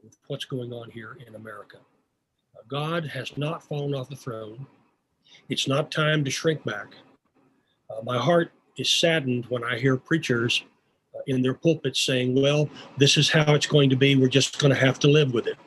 with 0.03 0.17
What's 0.27 0.45
going 0.45 0.71
on 0.71 0.89
here 0.89 1.17
in 1.25 1.35
America? 1.35 1.77
Uh, 2.55 2.61
God 2.67 3.05
has 3.05 3.35
not 3.37 3.63
fallen 3.63 3.93
off 3.93 4.09
the 4.09 4.15
throne. 4.15 4.65
It's 5.49 5.67
not 5.67 5.91
time 5.91 6.23
to 6.23 6.31
shrink 6.31 6.63
back. 6.63 6.93
Uh, 7.89 8.01
my 8.03 8.17
heart 8.17 8.51
is 8.77 8.89
saddened 8.89 9.45
when 9.49 9.63
I 9.63 9.77
hear 9.77 9.97
preachers 9.97 10.63
uh, 11.15 11.19
in 11.27 11.41
their 11.41 11.53
pulpits 11.53 12.01
saying, 12.01 12.39
well, 12.39 12.69
this 12.97 13.17
is 13.17 13.29
how 13.29 13.53
it's 13.53 13.67
going 13.67 13.89
to 13.89 13.95
be. 13.95 14.15
We're 14.15 14.29
just 14.29 14.59
going 14.59 14.73
to 14.73 14.79
have 14.79 14.99
to 14.99 15.07
live 15.07 15.33
with 15.33 15.47
it. 15.47 15.57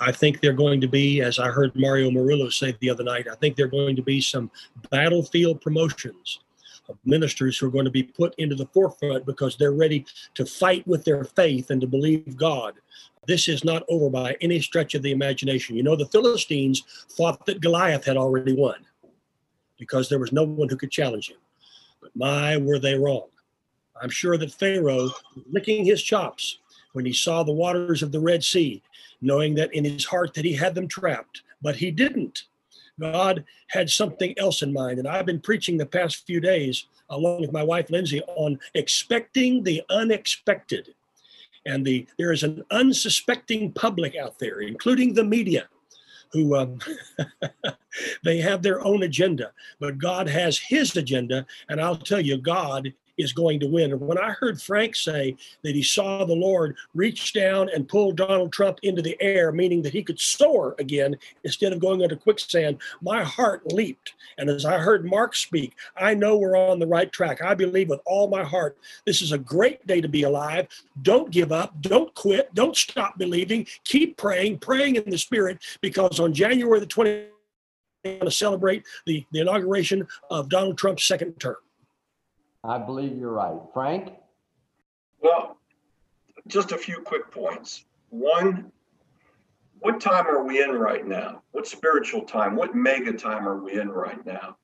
I 0.00 0.12
think 0.12 0.40
they're 0.40 0.52
going 0.54 0.80
to 0.80 0.88
be, 0.88 1.20
as 1.20 1.38
I 1.38 1.48
heard 1.48 1.76
Mario 1.76 2.10
Murillo 2.10 2.48
say 2.48 2.74
the 2.80 2.90
other 2.90 3.04
night, 3.04 3.28
I 3.30 3.34
think 3.34 3.54
they're 3.54 3.68
going 3.68 3.96
to 3.96 4.02
be 4.02 4.20
some 4.20 4.50
battlefield 4.90 5.60
promotions 5.60 6.40
of 6.88 6.96
ministers 7.04 7.58
who 7.58 7.66
are 7.66 7.70
going 7.70 7.84
to 7.84 7.90
be 7.90 8.02
put 8.02 8.34
into 8.38 8.56
the 8.56 8.66
forefront 8.66 9.26
because 9.26 9.56
they're 9.56 9.72
ready 9.72 10.06
to 10.34 10.46
fight 10.46 10.86
with 10.88 11.04
their 11.04 11.24
faith 11.24 11.70
and 11.70 11.80
to 11.82 11.86
believe 11.86 12.36
God. 12.36 12.74
This 13.26 13.46
is 13.46 13.62
not 13.62 13.84
over 13.88 14.08
by 14.08 14.36
any 14.40 14.60
stretch 14.60 14.94
of 14.94 15.02
the 15.02 15.12
imagination. 15.12 15.76
You 15.76 15.82
know, 15.82 15.96
the 15.96 16.06
Philistines 16.06 16.82
thought 17.10 17.44
that 17.46 17.60
Goliath 17.60 18.04
had 18.04 18.16
already 18.16 18.54
won 18.54 18.86
because 19.78 20.08
there 20.08 20.18
was 20.18 20.32
no 20.32 20.44
one 20.44 20.68
who 20.68 20.76
could 20.76 20.90
challenge 20.90 21.30
him. 21.30 21.36
But 22.00 22.10
my, 22.16 22.56
were 22.56 22.78
they 22.78 22.98
wrong. 22.98 23.28
I'm 24.00 24.10
sure 24.10 24.38
that 24.38 24.52
Pharaoh, 24.52 25.10
licking 25.50 25.84
his 25.84 26.02
chops 26.02 26.58
when 26.92 27.04
he 27.04 27.12
saw 27.12 27.42
the 27.42 27.52
waters 27.52 28.02
of 28.02 28.12
the 28.12 28.20
Red 28.20 28.42
Sea, 28.42 28.82
knowing 29.20 29.54
that 29.54 29.74
in 29.74 29.84
his 29.84 30.04
heart 30.04 30.34
that 30.34 30.44
he 30.44 30.52
had 30.52 30.74
them 30.74 30.88
trapped, 30.88 31.42
but 31.62 31.76
he 31.76 31.90
didn't. 31.90 32.44
God 33.00 33.44
had 33.68 33.88
something 33.88 34.38
else 34.38 34.62
in 34.62 34.72
mind. 34.72 34.98
And 34.98 35.08
I've 35.08 35.26
been 35.26 35.40
preaching 35.40 35.76
the 35.76 35.86
past 35.86 36.26
few 36.26 36.40
days, 36.40 36.86
along 37.08 37.40
with 37.40 37.52
my 37.52 37.62
wife 37.62 37.90
Lindsay, 37.90 38.20
on 38.22 38.58
expecting 38.74 39.62
the 39.62 39.82
unexpected. 39.90 40.94
And 41.66 41.84
the 41.84 42.06
there 42.18 42.32
is 42.32 42.42
an 42.42 42.62
unsuspecting 42.70 43.72
public 43.72 44.16
out 44.16 44.38
there, 44.38 44.60
including 44.60 45.14
the 45.14 45.24
media, 45.24 45.68
who 46.32 46.56
um, 46.56 46.78
they 48.24 48.38
have 48.38 48.62
their 48.62 48.84
own 48.84 49.02
agenda, 49.02 49.52
but 49.78 49.98
God 49.98 50.28
has 50.28 50.58
His 50.58 50.96
agenda. 50.96 51.46
And 51.68 51.80
I'll 51.80 51.96
tell 51.96 52.20
you, 52.20 52.38
God 52.38 52.92
is 53.20 53.32
going 53.32 53.60
to 53.60 53.66
win. 53.66 53.92
And 53.92 54.00
when 54.00 54.18
I 54.18 54.30
heard 54.30 54.60
Frank 54.60 54.96
say 54.96 55.36
that 55.62 55.74
he 55.74 55.82
saw 55.82 56.24
the 56.24 56.34
Lord 56.34 56.76
reach 56.94 57.32
down 57.32 57.68
and 57.74 57.88
pull 57.88 58.12
Donald 58.12 58.52
Trump 58.52 58.78
into 58.82 59.02
the 59.02 59.20
air, 59.20 59.52
meaning 59.52 59.82
that 59.82 59.92
he 59.92 60.02
could 60.02 60.20
soar 60.20 60.74
again 60.78 61.16
instead 61.44 61.72
of 61.72 61.80
going 61.80 62.02
under 62.02 62.16
quicksand, 62.16 62.78
my 63.02 63.22
heart 63.22 63.72
leaped. 63.72 64.14
And 64.38 64.48
as 64.48 64.64
I 64.64 64.78
heard 64.78 65.04
Mark 65.04 65.34
speak, 65.34 65.74
I 65.96 66.14
know 66.14 66.36
we're 66.36 66.56
on 66.56 66.78
the 66.78 66.86
right 66.86 67.10
track. 67.10 67.42
I 67.42 67.54
believe 67.54 67.88
with 67.88 68.00
all 68.06 68.28
my 68.28 68.44
heart 68.44 68.76
this 69.06 69.22
is 69.22 69.32
a 69.32 69.38
great 69.38 69.86
day 69.86 70.00
to 70.00 70.08
be 70.08 70.22
alive. 70.22 70.68
Don't 71.02 71.30
give 71.30 71.52
up. 71.52 71.80
Don't 71.80 72.12
quit. 72.14 72.54
Don't 72.54 72.76
stop 72.76 73.18
believing. 73.18 73.66
Keep 73.84 74.16
praying, 74.16 74.58
praying 74.58 74.96
in 74.96 75.08
the 75.08 75.18
Spirit, 75.18 75.58
because 75.80 76.20
on 76.20 76.32
January 76.32 76.80
the 76.80 76.86
20th, 76.86 77.28
we're 78.04 78.12
going 78.12 78.24
to 78.24 78.30
celebrate 78.30 78.84
the, 79.06 79.24
the 79.32 79.40
inauguration 79.40 80.06
of 80.30 80.48
Donald 80.48 80.78
Trump's 80.78 81.04
second 81.04 81.38
term. 81.38 81.56
I 82.62 82.78
believe 82.78 83.16
you're 83.16 83.32
right. 83.32 83.58
Frank? 83.72 84.12
Well, 85.22 85.56
just 86.46 86.72
a 86.72 86.78
few 86.78 87.00
quick 87.00 87.30
points. 87.30 87.84
One, 88.10 88.70
what 89.78 90.00
time 90.00 90.26
are 90.26 90.44
we 90.44 90.62
in 90.62 90.72
right 90.72 91.06
now? 91.06 91.42
What 91.52 91.66
spiritual 91.66 92.22
time? 92.22 92.56
What 92.56 92.74
mega 92.74 93.12
time 93.12 93.48
are 93.48 93.62
we 93.62 93.80
in 93.80 93.88
right 93.90 94.24
now? 94.26 94.56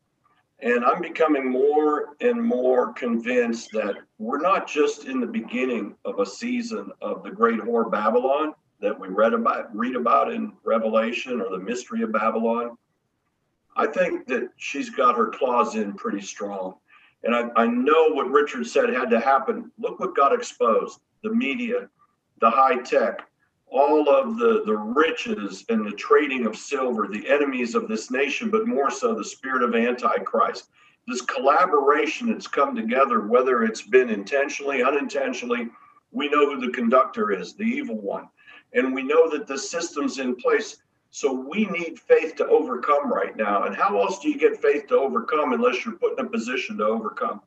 And 0.61 0.85
I'm 0.85 1.01
becoming 1.01 1.51
more 1.51 2.17
and 2.21 2.43
more 2.43 2.93
convinced 2.95 3.71
that 3.73 3.97
we're 4.19 4.41
not 4.41 4.67
just 4.67 5.05
in 5.05 5.21
the 5.21 5.27
beginning 5.27 5.95
of 6.05 6.19
a 6.19 6.27
season 6.27 6.91
of 7.03 7.23
the 7.23 7.31
great 7.31 7.61
whore 7.61 7.91
Babylon 7.91 8.55
that 8.81 8.99
we 8.99 9.09
read 9.09 9.33
about 9.33 9.75
read 9.75 9.97
about 9.97 10.33
in 10.33 10.53
Revelation 10.65 11.41
or 11.41 11.51
the 11.51 11.63
mystery 11.63 12.03
of 12.03 12.13
Babylon. 12.13 12.77
I 13.77 13.87
think 13.87 14.27
that 14.29 14.49
she's 14.57 14.89
got 14.89 15.17
her 15.17 15.29
claws 15.29 15.75
in 15.77 15.93
pretty 15.95 16.23
strong. 16.23 16.77
And 17.27 17.35
I, 17.35 17.51
I 17.57 17.67
know 17.67 18.11
what 18.11 18.31
Richard 18.31 18.67
said 18.67 18.89
had 18.91 19.11
to 19.11 19.19
happen. 19.19 19.73
Look 19.79 19.99
what 19.99 20.17
got 20.17 20.33
exposed 20.33 21.01
the 21.23 21.31
media, 21.31 21.89
the 22.41 22.49
high 22.49 22.77
tech, 22.77 23.27
all 23.67 24.09
of 24.09 24.39
the, 24.39 24.63
the 24.65 24.77
riches 24.77 25.65
and 25.69 25.85
the 25.85 25.97
trading 25.97 26.47
of 26.47 26.55
silver, 26.55 27.09
the 27.09 27.29
enemies 27.29 27.75
of 27.75 27.89
this 27.89 28.13
nation, 28.13 28.49
but 28.49 28.69
more 28.69 28.91
so 28.91 29.13
the 29.13 29.25
spirit 29.25 29.65
of 29.65 29.75
Antichrist. 29.75 30.69
This 31.09 31.21
collaboration 31.23 32.31
that's 32.31 32.47
come 32.47 32.77
together, 32.77 33.27
whether 33.27 33.65
it's 33.65 33.83
been 33.83 34.09
intentionally, 34.09 34.85
unintentionally, 34.85 35.69
we 36.13 36.29
know 36.29 36.49
who 36.49 36.61
the 36.61 36.73
conductor 36.73 37.33
is, 37.33 37.55
the 37.55 37.65
evil 37.65 38.01
one. 38.01 38.29
And 38.75 38.95
we 38.95 39.03
know 39.03 39.29
that 39.31 39.49
the 39.49 39.59
system's 39.59 40.21
in 40.21 40.37
place 40.37 40.77
so 41.17 41.33
we 41.33 41.65
need 41.65 41.99
faith 41.99 42.37
to 42.37 42.47
overcome 42.49 43.11
right 43.11 43.35
now. 43.39 43.63
And 43.63 43.75
how 43.75 43.99
else 43.99 44.19
do 44.19 44.29
you 44.29 44.37
get 44.37 44.61
faith 44.61 44.87
to 44.89 44.99
overcome 44.99 45.55
unless 45.55 45.83
you're 45.83 45.95
put 45.95 46.19
in 46.19 46.27
a 46.27 46.29
position 46.29 46.77
to 46.77 46.85
overcome? 46.85 47.41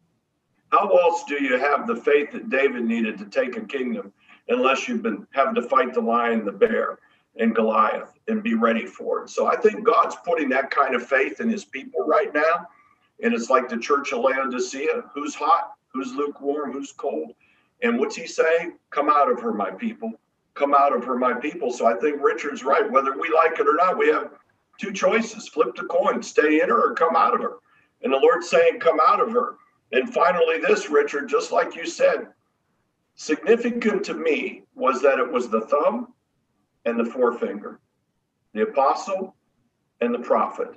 How 0.72 0.90
else 0.90 1.24
do 1.28 1.36
you 1.36 1.56
have 1.60 1.86
the 1.86 1.96
faith 1.96 2.32
that 2.32 2.50
David 2.50 2.84
needed 2.84 3.20
to 3.20 3.26
take 3.26 3.58
a 3.58 3.62
kingdom 3.62 4.12
unless 4.48 4.88
you've 4.88 5.04
been 5.04 5.28
having 5.34 5.54
to 5.54 5.62
fight 5.62 5.94
the 5.94 6.02
lion, 6.02 6.46
the 6.46 6.52
bear? 6.52 6.98
and 7.36 7.56
Goliath 7.56 8.12
and 8.28 8.44
be 8.44 8.56
ready 8.56 8.86
for 8.86 9.24
it. 9.24 9.30
So 9.30 9.46
I 9.46 9.56
think 9.56 9.86
God's 9.86 10.16
putting 10.26 10.50
that 10.50 10.72
kind 10.72 10.96
of 10.96 11.08
faith 11.08 11.40
in 11.40 11.48
his 11.48 11.64
people 11.64 12.06
right 12.06 12.34
now. 12.34 12.68
And 13.24 13.34
it's 13.34 13.52
like 13.52 13.70
the 13.70 13.78
church 13.78 14.12
of 14.12 14.22
Laodicea 14.22 15.04
who's 15.14 15.36
hot, 15.36 15.74
who's 15.94 16.12
lukewarm, 16.14 16.74
who's 16.74 16.92
cold. 16.92 17.34
And 17.82 17.98
what's 17.98 18.16
he 18.16 18.28
saying? 18.28 18.80
Come 18.90 19.10
out 19.10 19.32
of 19.32 19.40
her, 19.40 19.54
my 19.54 19.72
people. 19.72 20.12
Come 20.60 20.76
out 20.76 20.94
of 20.94 21.06
her, 21.06 21.18
my 21.18 21.34
people. 21.34 21.72
So 21.72 21.86
I 21.86 21.96
think 21.96 22.22
Richard's 22.22 22.66
right. 22.66 22.92
Whether 22.92 23.18
we 23.18 23.34
like 23.34 23.58
it 23.60 23.68
or 23.68 23.76
not, 23.76 23.98
we 23.98 24.10
have 24.10 24.32
two 24.78 24.92
choices 24.92 25.48
flip 25.48 25.74
the 25.76 25.84
coin, 25.84 26.22
stay 26.22 26.62
in 26.62 26.68
her 26.68 26.92
or 26.92 26.94
come 26.94 27.16
out 27.16 27.34
of 27.34 27.42
her. 27.42 27.54
And 28.02 28.12
the 28.12 28.18
Lord's 28.18 28.50
saying, 28.50 28.82
come 28.82 29.00
out 29.08 29.22
of 29.22 29.32
her. 29.32 29.56
And 29.94 30.14
finally, 30.14 30.58
this, 30.60 30.90
Richard, 30.90 31.30
just 31.30 31.54
like 31.54 31.78
you 31.78 31.86
said, 31.86 32.28
significant 33.16 34.04
to 34.06 34.14
me 34.14 34.64
was 34.76 35.02
that 35.02 35.18
it 35.18 35.32
was 35.32 35.48
the 35.50 35.62
thumb 35.62 36.14
and 36.84 37.00
the 37.00 37.06
forefinger, 37.06 37.80
the 38.54 38.64
apostle 38.64 39.36
and 40.02 40.14
the 40.14 40.20
prophet. 40.20 40.70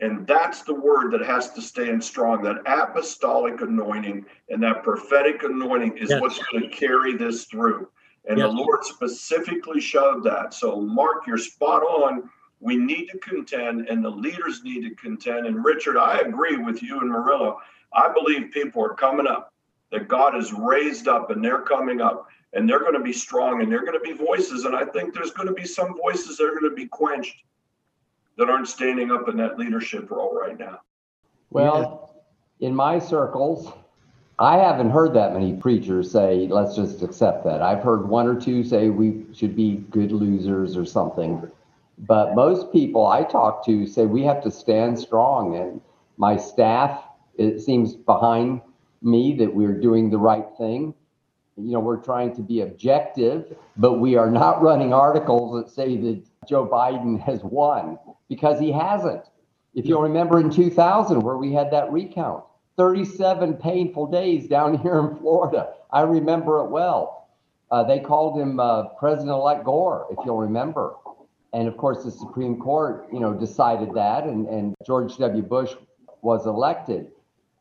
And 0.00 0.24
that's 0.26 0.62
the 0.62 0.74
word 0.74 1.12
that 1.12 1.26
has 1.26 1.50
to 1.52 1.60
stand 1.60 2.02
strong. 2.02 2.42
That 2.42 2.62
apostolic 2.64 3.60
anointing 3.60 4.24
and 4.48 4.62
that 4.62 4.82
prophetic 4.82 5.42
anointing 5.42 5.98
is 5.98 6.10
yes. 6.10 6.20
what's 6.20 6.38
going 6.38 6.62
to 6.62 6.76
carry 6.76 7.16
this 7.16 7.44
through. 7.44 7.88
And 8.28 8.38
yes. 8.38 8.48
the 8.48 8.52
Lord 8.52 8.84
specifically 8.84 9.80
showed 9.80 10.22
that. 10.24 10.52
So, 10.54 10.80
Mark, 10.80 11.26
you're 11.26 11.38
spot 11.38 11.82
on. 11.82 12.28
We 12.60 12.76
need 12.76 13.06
to 13.06 13.18
contend, 13.18 13.88
and 13.88 14.04
the 14.04 14.10
leaders 14.10 14.62
need 14.62 14.82
to 14.82 14.94
contend. 14.94 15.46
And 15.46 15.64
Richard, 15.64 15.96
I 15.96 16.18
agree 16.18 16.58
with 16.58 16.82
you 16.82 17.00
and 17.00 17.08
Murillo. 17.08 17.58
I 17.92 18.12
believe 18.12 18.50
people 18.52 18.84
are 18.84 18.94
coming 18.94 19.26
up, 19.26 19.52
that 19.90 20.08
God 20.08 20.34
has 20.34 20.52
raised 20.52 21.08
up, 21.08 21.30
and 21.30 21.42
they're 21.42 21.62
coming 21.62 22.00
up 22.00 22.28
and 22.52 22.68
they're 22.68 22.80
going 22.80 22.94
to 22.94 23.00
be 23.00 23.12
strong 23.12 23.62
and 23.62 23.70
they're 23.70 23.84
going 23.84 23.98
to 23.98 24.00
be 24.00 24.12
voices. 24.12 24.64
And 24.64 24.74
I 24.74 24.84
think 24.84 25.14
there's 25.14 25.30
going 25.30 25.48
to 25.48 25.54
be 25.54 25.66
some 25.66 25.96
voices 25.96 26.36
that 26.36 26.44
are 26.44 26.50
going 26.50 26.70
to 26.70 26.76
be 26.76 26.86
quenched 26.86 27.44
that 28.36 28.48
aren't 28.48 28.68
standing 28.68 29.10
up 29.10 29.28
in 29.28 29.36
that 29.36 29.58
leadership 29.58 30.10
role 30.10 30.34
right 30.34 30.58
now. 30.58 30.80
Well, 31.50 32.24
in 32.60 32.74
my 32.74 32.98
circles, 32.98 33.72
I 34.40 34.56
haven't 34.56 34.90
heard 34.90 35.14
that 35.14 35.34
many 35.34 35.54
preachers 35.54 36.10
say, 36.10 36.48
let's 36.48 36.74
just 36.74 37.02
accept 37.02 37.44
that. 37.44 37.62
I've 37.62 37.82
heard 37.82 38.08
one 38.08 38.26
or 38.26 38.40
two 38.40 38.64
say 38.64 38.88
we 38.88 39.26
should 39.34 39.54
be 39.54 39.84
good 39.90 40.12
losers 40.12 40.76
or 40.76 40.84
something. 40.84 41.48
But 41.98 42.34
most 42.34 42.72
people 42.72 43.06
I 43.06 43.22
talk 43.22 43.64
to 43.66 43.86
say 43.86 44.06
we 44.06 44.22
have 44.22 44.42
to 44.44 44.50
stand 44.50 44.98
strong. 44.98 45.56
And 45.56 45.80
my 46.16 46.38
staff, 46.38 47.04
it 47.36 47.60
seems 47.60 47.94
behind 47.94 48.62
me 49.02 49.34
that 49.36 49.54
we're 49.54 49.78
doing 49.78 50.10
the 50.10 50.18
right 50.18 50.46
thing 50.56 50.94
you 51.64 51.72
know, 51.72 51.80
we're 51.80 51.96
trying 51.96 52.34
to 52.36 52.42
be 52.42 52.60
objective, 52.60 53.56
but 53.76 53.94
we 53.94 54.16
are 54.16 54.30
not 54.30 54.62
running 54.62 54.92
articles 54.92 55.62
that 55.62 55.72
say 55.72 55.96
that 55.96 56.22
Joe 56.48 56.66
Biden 56.66 57.20
has 57.20 57.42
won 57.42 57.98
because 58.28 58.58
he 58.60 58.72
hasn't. 58.72 59.24
If 59.74 59.86
you'll 59.86 60.02
remember 60.02 60.40
in 60.40 60.50
2000, 60.50 61.20
where 61.20 61.36
we 61.36 61.52
had 61.52 61.70
that 61.70 61.92
recount, 61.92 62.44
37 62.80 63.56
painful 63.56 64.06
days 64.06 64.48
down 64.48 64.78
here 64.82 64.98
in 65.00 65.14
Florida. 65.18 65.74
I 65.92 66.00
remember 66.00 66.60
it 66.60 66.70
well. 66.70 67.28
Uh, 67.70 67.84
they 67.84 68.00
called 68.00 68.40
him 68.40 68.58
uh, 68.58 68.84
President-elect 68.98 69.64
Gore, 69.64 70.06
if 70.10 70.16
you'll 70.24 70.38
remember. 70.38 70.94
And 71.52 71.68
of 71.68 71.76
course, 71.76 72.04
the 72.04 72.10
Supreme 72.10 72.58
Court, 72.58 73.06
you 73.12 73.20
know, 73.20 73.34
decided 73.34 73.92
that, 73.96 74.24
and, 74.24 74.46
and 74.46 74.74
George 74.86 75.18
W. 75.18 75.42
Bush 75.42 75.72
was 76.22 76.46
elected. 76.46 77.08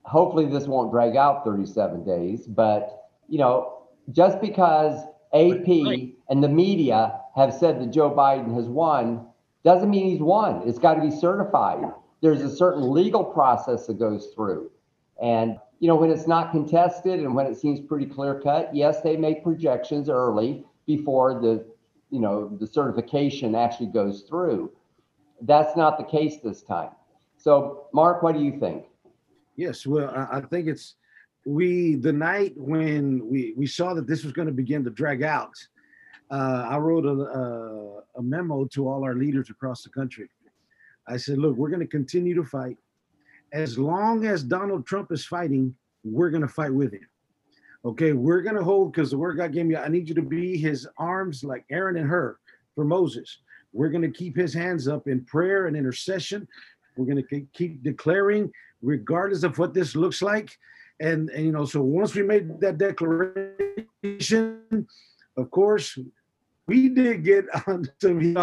Hopefully, 0.04 0.46
this 0.46 0.68
won't 0.68 0.90
drag 0.90 1.18
out 1.18 1.44
37 1.44 2.06
days, 2.06 2.48
but 2.48 3.10
you 3.28 3.40
know, 3.40 3.90
just 4.12 4.40
because 4.40 5.04
AP 5.34 5.68
and 6.30 6.42
the 6.42 6.48
media 6.48 7.20
have 7.36 7.54
said 7.54 7.82
that 7.82 7.92
Joe 7.92 8.10
Biden 8.10 8.56
has 8.56 8.68
won 8.68 9.28
doesn't 9.66 9.90
mean 9.90 10.10
he's 10.12 10.22
won. 10.22 10.64
It's 10.66 10.80
got 10.80 10.94
to 10.94 11.02
be 11.02 11.12
certified. 11.12 11.84
There's 12.22 12.42
a 12.42 12.56
certain 12.56 12.90
legal 12.90 13.26
process 13.26 13.86
that 13.88 14.00
goes 14.00 14.32
through. 14.34 14.72
And, 15.22 15.58
you 15.80 15.88
know, 15.88 15.96
when 15.96 16.10
it's 16.10 16.28
not 16.28 16.52
contested 16.52 17.20
and 17.20 17.36
when 17.36 17.46
it 17.46 17.58
seems 17.58 17.80
pretty 17.80 18.06
clear 18.06 18.40
cut, 18.40 18.74
yes, 18.74 19.02
they 19.02 19.18
make 19.18 19.44
projections 19.44 20.10
early 20.10 20.66
before 20.86 21.40
the, 21.42 21.66
you 22.10 22.20
know, 22.20 22.56
the 22.60 22.68
certification 22.68 23.56
actually 23.56 23.88
goes 23.88 24.24
through. 24.24 24.72
That's 25.42 25.76
not 25.78 25.98
the 25.98 26.04
case 26.04 26.38
this 26.44 26.62
time. 26.62 26.92
So, 27.38 27.88
Mark, 27.94 28.24
what 28.24 28.36
do 28.36 28.42
you 28.42 28.60
think? 28.60 28.86
Yes, 29.56 29.86
well, 29.86 30.10
I 30.32 30.42
think 30.42 30.68
it's 30.68 30.96
we 31.46 31.96
the 31.96 32.12
night 32.12 32.54
when 32.56 33.28
we 33.28 33.54
we 33.56 33.66
saw 33.66 33.94
that 33.94 34.08
this 34.08 34.24
was 34.24 34.34
going 34.34 34.48
to 34.48 34.54
begin 34.54 34.84
to 34.84 34.90
drag 34.90 35.24
out 35.24 35.54
uh, 36.32 36.68
i 36.70 36.78
wrote 36.78 37.06
a, 37.06 37.10
a, 37.10 38.20
a, 38.20 38.22
memo 38.22 38.66
to 38.66 38.88
all 38.88 39.04
our 39.04 39.16
leaders 39.16 39.50
across 39.50 39.82
the 39.82 39.90
country 39.90 40.30
i 41.08 41.16
said 41.16 41.38
look 41.38 41.56
we're 41.56 41.70
going 41.70 41.80
to 41.80 41.88
continue 41.88 42.36
to 42.36 42.44
fight 42.44 42.78
as 43.54 43.78
long 43.78 44.26
as 44.26 44.44
donald 44.44 44.86
trump 44.86 45.12
is 45.12 45.26
fighting 45.26 45.74
we're 46.04 46.30
going 46.30 46.42
to 46.42 46.48
fight 46.48 46.74
with 46.74 46.94
him. 46.94 47.08
Okay 47.84 48.14
we're 48.14 48.42
going 48.42 48.56
to 48.56 48.64
hold 48.64 48.92
because 48.92 49.12
the 49.12 49.18
word 49.18 49.38
god 49.38 49.54
gave 49.54 49.66
me 49.66 49.76
i 49.76 49.88
need 49.88 50.10
you 50.10 50.16
to 50.16 50.22
be 50.22 50.58
his 50.58 50.88
arms 50.98 51.44
like 51.44 51.66
aaron 51.70 51.98
and 51.98 52.10
Hur 52.10 52.38
for 52.76 52.86
moses. 52.86 53.40
We're 53.74 53.90
going 53.90 54.02
to 54.02 54.12
keep 54.12 54.36
his 54.36 54.54
hands 54.54 54.88
up 54.88 55.08
in 55.08 55.24
prayer 55.26 55.68
and 55.68 55.78
intercession. 55.78 56.48
We're 56.98 57.06
going 57.06 57.24
to 57.24 57.48
keep 57.54 57.84
declaring 57.84 58.52
regardless 58.82 59.44
of 59.44 59.58
what 59.58 59.74
this 59.74 59.96
looks 59.96 60.22
like. 60.22 60.58
And, 61.00 61.30
and 61.30 61.46
you 61.46 61.52
know, 61.52 61.66
so 61.66 61.82
once 61.82 62.16
we 62.16 62.24
made 62.24 62.60
that 62.60 62.78
declaration, 62.78 64.88
of 65.38 65.52
course, 65.52 65.98
we 66.70 66.90
did 66.90 67.24
get 67.24 67.46
on 67.68 67.86
some 68.02 68.36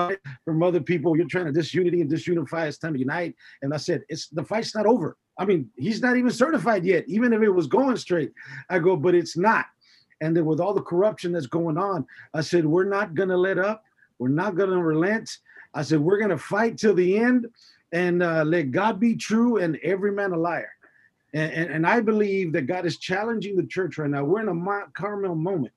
from 0.44 0.62
other 0.62 0.80
people. 0.80 1.16
You're 1.16 1.28
trying 1.28 1.46
to 1.46 1.52
disunity 1.52 2.00
and 2.00 2.10
disunify. 2.10 2.66
It's 2.66 2.78
time 2.78 2.94
to 2.94 2.98
unite. 2.98 3.36
And 3.62 3.72
I 3.72 3.76
said, 3.76 4.02
it's 4.08 4.28
the 4.28 4.42
fight's 4.42 4.74
not 4.74 4.86
over. 4.86 5.16
I 5.38 5.44
mean, 5.44 5.70
he's 5.76 6.02
not 6.02 6.16
even 6.16 6.30
certified 6.30 6.84
yet, 6.84 7.04
even 7.06 7.32
if 7.32 7.42
it 7.42 7.50
was 7.50 7.66
going 7.66 7.96
straight. 7.96 8.32
I 8.68 8.78
go, 8.80 8.96
but 8.96 9.14
it's 9.14 9.36
not. 9.36 9.66
And 10.20 10.36
then 10.36 10.46
with 10.46 10.60
all 10.60 10.74
the 10.74 10.82
corruption 10.82 11.32
that's 11.32 11.46
going 11.46 11.78
on, 11.78 12.06
I 12.34 12.40
said, 12.40 12.66
we're 12.66 12.88
not 12.88 13.14
gonna 13.14 13.36
let 13.36 13.58
up. 13.58 13.84
We're 14.18 14.28
not 14.28 14.56
gonna 14.56 14.82
relent. 14.82 15.38
I 15.74 15.82
said, 15.82 16.00
we're 16.00 16.18
gonna 16.18 16.38
fight 16.38 16.78
till 16.78 16.94
the 16.94 17.18
end 17.18 17.46
and 17.92 18.22
uh, 18.22 18.42
let 18.44 18.72
God 18.72 18.98
be 18.98 19.14
true 19.14 19.58
and 19.58 19.76
every 19.82 20.10
man 20.10 20.32
a 20.32 20.38
liar. 20.38 20.70
And, 21.34 21.52
and, 21.52 21.70
and, 21.70 21.86
I 21.86 22.00
believe 22.00 22.52
that 22.52 22.62
God 22.62 22.86
is 22.86 22.98
challenging 22.98 23.56
the 23.56 23.66
church 23.66 23.98
right 23.98 24.08
now. 24.08 24.24
We're 24.24 24.40
in 24.40 24.48
a 24.48 24.54
Mount 24.54 24.94
Carmel 24.94 25.34
moment, 25.34 25.74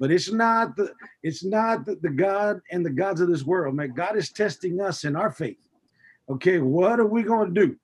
but 0.00 0.10
it's 0.10 0.32
not 0.32 0.74
the 0.76 0.92
it's 1.22 1.44
not 1.44 1.84
the, 1.84 1.94
the 1.96 2.08
God 2.08 2.60
and 2.72 2.84
the 2.84 2.90
gods 2.90 3.20
of 3.20 3.28
this 3.28 3.44
world. 3.44 3.76
Man, 3.76 3.92
God 3.92 4.16
is 4.16 4.30
testing 4.30 4.80
us 4.80 5.04
in 5.04 5.14
our 5.14 5.30
faith. 5.30 5.68
Okay, 6.28 6.58
what 6.58 6.98
are 6.98 7.06
we 7.06 7.22
going 7.22 7.54
to 7.54 7.66
do? 7.66 7.76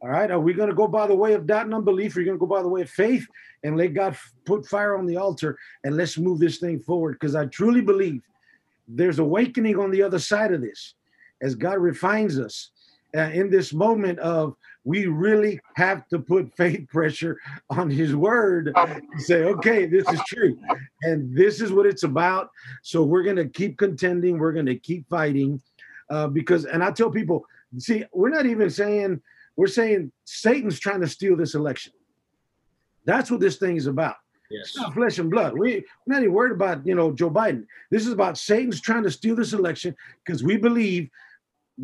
All 0.00 0.08
right, 0.08 0.30
are 0.30 0.38
we 0.38 0.54
going 0.54 0.68
to 0.68 0.74
go 0.74 0.86
by 0.86 1.08
the 1.08 1.14
way 1.14 1.32
of 1.34 1.48
doubt 1.48 1.64
and 1.64 1.74
unbelief? 1.74 2.14
Or 2.14 2.20
are 2.20 2.22
you 2.22 2.26
going 2.26 2.38
to 2.38 2.46
go 2.46 2.46
by 2.46 2.62
the 2.62 2.68
way 2.68 2.82
of 2.82 2.90
faith 2.90 3.26
and 3.64 3.76
let 3.76 3.94
God 3.94 4.16
put 4.44 4.64
fire 4.64 4.96
on 4.96 5.06
the 5.06 5.16
altar 5.16 5.58
and 5.82 5.96
let's 5.96 6.16
move 6.16 6.38
this 6.38 6.58
thing 6.58 6.78
forward? 6.78 7.14
Because 7.14 7.34
I 7.34 7.46
truly 7.46 7.80
believe 7.80 8.22
there's 8.86 9.18
awakening 9.18 9.76
on 9.78 9.90
the 9.90 10.02
other 10.02 10.20
side 10.20 10.52
of 10.52 10.60
this 10.60 10.94
as 11.42 11.56
God 11.56 11.78
refines 11.78 12.38
us 12.38 12.70
uh, 13.16 13.30
in 13.32 13.50
this 13.50 13.72
moment 13.72 14.18
of 14.18 14.54
we 14.84 15.06
really 15.06 15.60
have 15.74 16.08
to 16.08 16.18
put 16.18 16.52
faith 16.56 16.88
pressure 16.88 17.38
on 17.70 17.90
his 17.90 18.14
word 18.14 18.72
and 18.76 19.02
say, 19.18 19.44
okay, 19.44 19.86
this 19.86 20.08
is 20.08 20.20
true. 20.26 20.58
And 21.02 21.36
this 21.36 21.60
is 21.60 21.72
what 21.72 21.86
it's 21.86 22.02
about. 22.02 22.50
So 22.82 23.02
we're 23.02 23.22
going 23.22 23.36
to 23.36 23.48
keep 23.48 23.78
contending. 23.78 24.38
We're 24.38 24.52
going 24.52 24.66
to 24.66 24.78
keep 24.78 25.08
fighting 25.08 25.60
uh, 26.10 26.28
because, 26.28 26.64
and 26.64 26.82
I 26.82 26.90
tell 26.90 27.10
people, 27.10 27.44
see, 27.78 28.04
we're 28.12 28.30
not 28.30 28.46
even 28.46 28.70
saying, 28.70 29.20
we're 29.56 29.66
saying 29.66 30.12
Satan's 30.24 30.78
trying 30.78 31.00
to 31.00 31.08
steal 31.08 31.36
this 31.36 31.54
election. 31.54 31.92
That's 33.04 33.30
what 33.30 33.40
this 33.40 33.56
thing 33.56 33.76
is 33.76 33.86
about. 33.86 34.16
Yes. 34.50 34.68
It's 34.68 34.76
not 34.78 34.94
flesh 34.94 35.18
and 35.18 35.30
blood. 35.30 35.58
We, 35.58 35.84
we're 36.06 36.14
not 36.14 36.22
even 36.22 36.32
worried 36.32 36.52
about, 36.52 36.86
you 36.86 36.94
know, 36.94 37.12
Joe 37.12 37.30
Biden. 37.30 37.66
This 37.90 38.06
is 38.06 38.12
about 38.12 38.38
Satan's 38.38 38.80
trying 38.80 39.02
to 39.02 39.10
steal 39.10 39.36
this 39.36 39.52
election 39.52 39.94
because 40.24 40.42
we 40.42 40.56
believe 40.56 41.10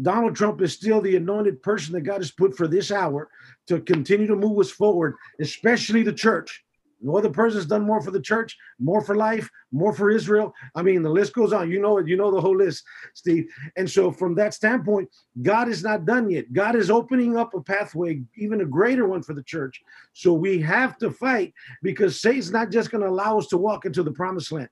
Donald 0.02 0.34
Trump 0.34 0.60
is 0.60 0.72
still 0.72 1.00
the 1.00 1.16
anointed 1.16 1.62
person 1.62 1.92
that 1.94 2.02
God 2.02 2.18
has 2.18 2.30
put 2.30 2.56
for 2.56 2.66
this 2.66 2.90
hour 2.90 3.28
to 3.68 3.80
continue 3.80 4.26
to 4.26 4.36
move 4.36 4.58
us 4.58 4.70
forward, 4.70 5.14
especially 5.40 6.02
the 6.02 6.12
church. 6.12 6.64
No 7.04 7.18
other 7.18 7.28
person 7.28 7.58
has 7.58 7.66
done 7.66 7.84
more 7.84 8.00
for 8.00 8.10
the 8.10 8.20
church, 8.20 8.56
more 8.78 9.02
for 9.02 9.14
life, 9.14 9.50
more 9.72 9.92
for 9.92 10.10
Israel. 10.10 10.54
I 10.74 10.80
mean, 10.80 11.02
the 11.02 11.10
list 11.10 11.34
goes 11.34 11.52
on. 11.52 11.70
You 11.70 11.78
know 11.80 11.98
it. 11.98 12.08
You 12.08 12.16
know 12.16 12.30
the 12.30 12.40
whole 12.40 12.56
list, 12.56 12.82
Steve. 13.12 13.46
And 13.76 13.88
so, 13.88 14.10
from 14.10 14.34
that 14.36 14.54
standpoint, 14.54 15.10
God 15.42 15.68
is 15.68 15.82
not 15.82 16.06
done 16.06 16.30
yet. 16.30 16.50
God 16.54 16.76
is 16.76 16.90
opening 16.90 17.36
up 17.36 17.52
a 17.52 17.60
pathway, 17.60 18.22
even 18.38 18.62
a 18.62 18.64
greater 18.64 19.06
one 19.06 19.22
for 19.22 19.34
the 19.34 19.42
church. 19.42 19.82
So 20.14 20.32
we 20.32 20.62
have 20.62 20.96
to 20.98 21.10
fight 21.10 21.52
because 21.82 22.22
Satan's 22.22 22.50
not 22.50 22.70
just 22.70 22.90
going 22.90 23.04
to 23.04 23.10
allow 23.10 23.38
us 23.38 23.48
to 23.48 23.58
walk 23.58 23.84
into 23.84 24.02
the 24.02 24.12
promised 24.12 24.50
land. 24.50 24.70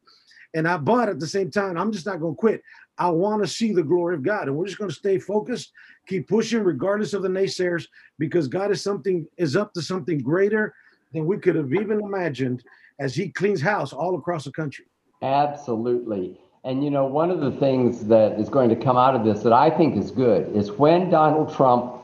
And 0.55 0.69
I, 0.69 0.77
but 0.77 1.09
at 1.09 1.21
the 1.21 1.27
same 1.27 1.51
time, 1.51 1.77
I'm 1.77 1.93
just 1.93 2.07
not 2.07 2.21
going 2.21 2.35
to 2.35 2.39
quit. 2.41 2.63
I 2.99 3.11
want 3.11 3.43
to 3.43 3.49
see 3.49 3.73
the 3.73 3.83
glory 3.83 4.15
of 4.15 4.23
God. 4.23 4.49
And 4.49 4.57
we're 4.57 4.67
just 4.67 4.79
going 4.79 4.91
to 4.91 4.97
stay 4.97 5.19
focused, 5.19 5.73
keep 6.07 6.29
pushing 6.29 6.63
regardless 6.63 7.15
of 7.15 7.23
the 7.23 7.29
naysayers, 7.29 7.87
because 8.19 8.49
God 8.49 8.71
is 8.71 8.83
something 8.83 9.27
is 9.37 9.57
up 9.57 9.73
to 9.75 9.83
something 9.83 10.19
greater 10.19 10.75
than 11.13 11.27
we 11.27 11.39
could 11.39 11.57
have 11.57 11.73
even 11.73 12.01
imagined 12.01 12.65
as 13.01 13.15
he 13.15 13.29
cleans 13.29 13.61
house 13.61 13.93
all 13.93 14.17
across 14.17 14.45
the 14.45 14.53
country. 14.53 14.87
Absolutely. 15.23 16.39
And 16.65 16.85
you 16.85 16.91
know, 16.91 17.07
one 17.07 17.31
of 17.31 17.41
the 17.41 17.51
things 17.53 18.07
that 18.07 18.39
is 18.39 18.49
going 18.49 18.69
to 18.69 18.77
come 18.77 18.97
out 18.97 19.17
of 19.17 19.25
this 19.25 19.43
that 19.43 19.53
I 19.53 19.71
think 19.71 19.97
is 19.97 20.11
good 20.11 20.55
is 20.55 20.71
when 20.71 21.11
Donald 21.11 21.55
Trump 21.55 22.03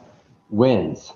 wins, 0.51 1.12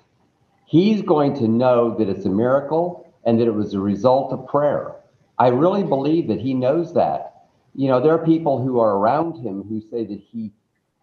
he's 0.66 1.02
going 1.02 1.35
to 1.35 1.48
know 1.48 1.96
that 1.98 2.08
it's 2.08 2.24
a 2.24 2.30
miracle 2.30 3.12
and 3.24 3.40
that 3.40 3.46
it 3.46 3.54
was 3.54 3.74
a 3.74 3.80
result 3.80 4.32
of 4.32 4.46
prayer. 4.46 4.94
I 5.38 5.48
really 5.48 5.82
believe 5.82 6.28
that 6.28 6.40
he 6.40 6.54
knows 6.54 6.94
that. 6.94 7.32
You 7.74 7.88
know, 7.88 8.00
there 8.00 8.12
are 8.12 8.24
people 8.24 8.62
who 8.62 8.80
are 8.80 8.96
around 8.96 9.37
him 9.37 9.62
who 9.62 9.80
say 9.80 10.04
that 10.04 10.20
he 10.20 10.52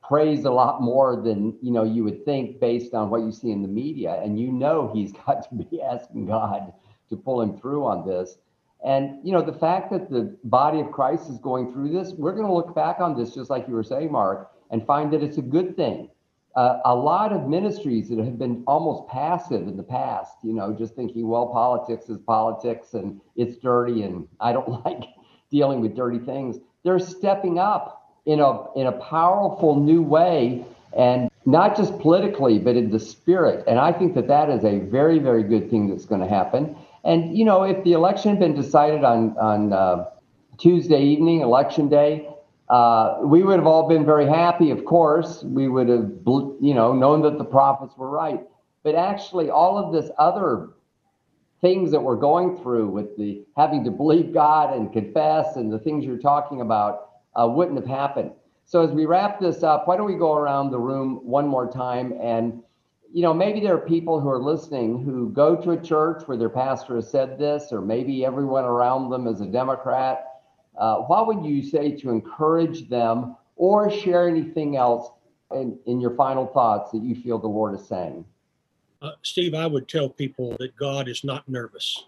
prays 0.09 0.45
a 0.45 0.51
lot 0.51 0.81
more 0.81 1.21
than 1.21 1.55
you 1.61 1.71
know 1.71 1.83
you 1.83 2.03
would 2.03 2.25
think 2.25 2.59
based 2.59 2.95
on 2.95 3.11
what 3.11 3.21
you 3.21 3.31
see 3.31 3.51
in 3.51 3.61
the 3.61 3.67
media. 3.67 4.19
And 4.23 4.39
you 4.39 4.51
know 4.51 4.91
he's 4.93 5.11
got 5.25 5.47
to 5.49 5.55
be 5.55 5.81
asking 5.81 6.25
god 6.25 6.73
to 7.09 7.15
pull 7.15 7.41
him 7.41 7.57
through 7.57 7.85
on 7.85 8.07
this. 8.07 8.37
And 8.83 9.19
you 9.23 9.31
know 9.31 9.43
the 9.43 9.53
fact 9.53 9.91
that 9.91 10.09
the 10.09 10.35
body 10.45 10.79
of 10.79 10.91
christ 10.91 11.29
is 11.29 11.37
going 11.37 11.71
through 11.73 11.89
this 11.89 12.13
we're 12.13 12.31
going 12.31 12.47
to 12.47 12.53
look 12.53 12.73
back 12.73 12.99
on 12.99 13.17
this 13.17 13.35
just 13.35 13.49
like 13.49 13.67
you 13.67 13.73
were 13.73 13.83
saying 13.83 14.11
mark 14.11 14.51
and 14.71 14.85
find 14.85 15.11
that 15.13 15.21
it's 15.21 15.37
a 15.37 15.43
good 15.43 15.75
thing. 15.75 16.09
Uh, 16.55 16.79
a 16.85 16.95
lot 16.95 17.31
of 17.31 17.47
ministries 17.47 18.09
that 18.09 18.17
have 18.17 18.39
been 18.39 18.63
almost 18.65 19.07
passive 19.07 19.67
in 19.67 19.77
the 19.77 19.83
past 19.83 20.37
you 20.43 20.53
know 20.53 20.73
just 20.73 20.95
thinking 20.95 21.27
well 21.27 21.47
politics 21.47 22.09
is 22.09 22.17
politics 22.17 22.95
and 22.95 23.21
it's 23.35 23.55
dirty 23.57 24.01
and 24.01 24.27
i 24.39 24.51
don't 24.51 24.67
like 24.85 25.03
dealing 25.49 25.81
with 25.81 25.95
dirty 25.95 26.19
things. 26.19 26.57
They're 26.83 26.99
stepping 26.99 27.59
up 27.59 27.99
in 28.25 28.39
a 28.39 28.73
in 28.75 28.87
a 28.87 28.91
powerful 28.91 29.79
new 29.79 30.01
way 30.01 30.65
and 30.95 31.29
not 31.45 31.75
just 31.75 31.97
politically 31.99 32.59
but 32.59 32.75
in 32.75 32.89
the 32.89 32.99
spirit. 32.99 33.63
And 33.67 33.79
i 33.79 33.91
think 33.91 34.13
that 34.15 34.27
that 34.27 34.49
is 34.49 34.63
a 34.63 34.79
very 34.79 35.19
very 35.19 35.43
good 35.43 35.69
thing 35.69 35.89
that's 35.89 36.05
going 36.05 36.21
to 36.21 36.27
happen. 36.27 36.75
And 37.03 37.37
you 37.37 37.45
know 37.45 37.63
if 37.63 37.83
the 37.83 37.93
election 37.93 38.31
had 38.31 38.39
been 38.39 38.55
decided 38.55 39.03
on 39.03 39.37
on 39.37 39.73
uh, 39.73 40.05
tuesday 40.57 41.01
evening 41.01 41.41
election 41.41 41.89
day 41.89 42.27
uh, 42.69 43.17
we 43.23 43.41
would 43.41 43.57
have 43.57 43.65
all 43.65 43.87
been 43.87 44.05
very 44.05 44.27
happy 44.27 44.69
of 44.69 44.85
course. 44.85 45.43
We 45.43 45.67
would 45.67 45.89
have 45.89 46.11
you 46.61 46.73
know 46.73 46.93
known 46.93 47.21
that 47.23 47.37
the 47.37 47.45
prophets 47.45 47.97
were 47.97 48.09
right. 48.09 48.41
But 48.83 48.95
actually 48.95 49.49
all 49.49 49.77
of 49.77 49.91
this 49.91 50.09
other 50.17 50.69
things 51.61 51.91
that 51.91 52.01
we're 52.01 52.15
going 52.15 52.57
through 52.57 52.89
with 52.89 53.17
the 53.17 53.43
having 53.55 53.83
to 53.83 53.91
believe 53.91 54.33
god 54.33 54.75
and 54.75 54.93
confess 54.93 55.55
and 55.55 55.71
the 55.71 55.79
things 55.79 56.05
you're 56.05 56.17
talking 56.17 56.61
about 56.61 57.09
uh, 57.35 57.47
wouldn't 57.47 57.77
have 57.77 57.87
happened. 57.87 58.31
So 58.65 58.81
as 58.81 58.91
we 58.91 59.05
wrap 59.05 59.39
this 59.39 59.63
up, 59.63 59.87
why 59.87 59.97
don't 59.97 60.05
we 60.05 60.15
go 60.15 60.35
around 60.35 60.71
the 60.71 60.79
room 60.79 61.19
one 61.23 61.47
more 61.47 61.71
time 61.71 62.13
and 62.21 62.61
you 63.11 63.23
know, 63.23 63.33
maybe 63.33 63.59
there 63.59 63.73
are 63.73 63.79
people 63.79 64.19
who 64.19 64.29
are 64.29 64.41
listening 64.41 65.03
who 65.03 65.29
go 65.29 65.55
to 65.55 65.71
a 65.71 65.81
church 65.81 66.23
where 66.27 66.37
their 66.37 66.49
pastor 66.49 66.95
has 66.95 67.09
said 67.09 67.39
this, 67.39 67.71
or 67.71 67.81
maybe 67.81 68.23
everyone 68.23 68.65
around 68.65 69.09
them 69.09 69.27
is 69.27 69.41
a 69.41 69.47
Democrat. 69.47 70.25
Uh, 70.77 70.97
what 70.97 71.27
would 71.27 71.43
you 71.43 71.63
say 71.63 71.91
to 71.95 72.09
encourage 72.09 72.87
them 72.87 73.35
or 73.55 73.89
share 73.89 74.27
anything 74.27 74.77
else 74.77 75.09
in, 75.51 75.77
in 75.87 75.99
your 75.99 76.15
final 76.15 76.45
thoughts 76.45 76.91
that 76.91 77.03
you 77.03 77.15
feel 77.15 77.39
the 77.39 77.47
Lord 77.47 77.73
is 77.79 77.87
saying? 77.87 78.25
Uh, 79.01 79.11
Steve, 79.21 79.53
I 79.53 79.65
would 79.65 79.87
tell 79.87 80.09
people 80.09 80.55
that 80.59 80.75
God 80.75 81.07
is 81.07 81.23
not 81.23 81.47
nervous. 81.47 82.05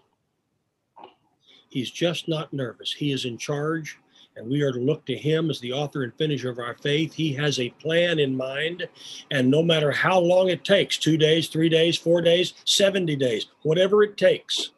He's 1.68 1.90
just 1.90 2.28
not 2.28 2.52
nervous. 2.52 2.92
He 2.92 3.12
is 3.12 3.24
in 3.24 3.38
charge 3.38 3.98
and 4.36 4.48
we 4.48 4.62
are 4.62 4.72
to 4.72 4.78
look 4.78 5.04
to 5.04 5.14
him 5.14 5.50
as 5.50 5.60
the 5.60 5.72
author 5.72 6.04
and 6.04 6.14
finisher 6.14 6.48
of 6.50 6.58
our 6.58 6.74
faith. 6.74 7.12
He 7.12 7.34
has 7.34 7.60
a 7.60 7.68
plan 7.68 8.18
in 8.18 8.34
mind, 8.34 8.88
and 9.30 9.50
no 9.50 9.62
matter 9.62 9.90
how 9.90 10.18
long 10.18 10.48
it 10.48 10.64
takes 10.64 10.96
two 10.96 11.18
days, 11.18 11.48
three 11.48 11.68
days, 11.68 11.98
four 11.98 12.22
days, 12.22 12.54
70 12.64 13.14
days, 13.16 13.48
whatever 13.62 14.02
it 14.02 14.16
takes 14.16 14.70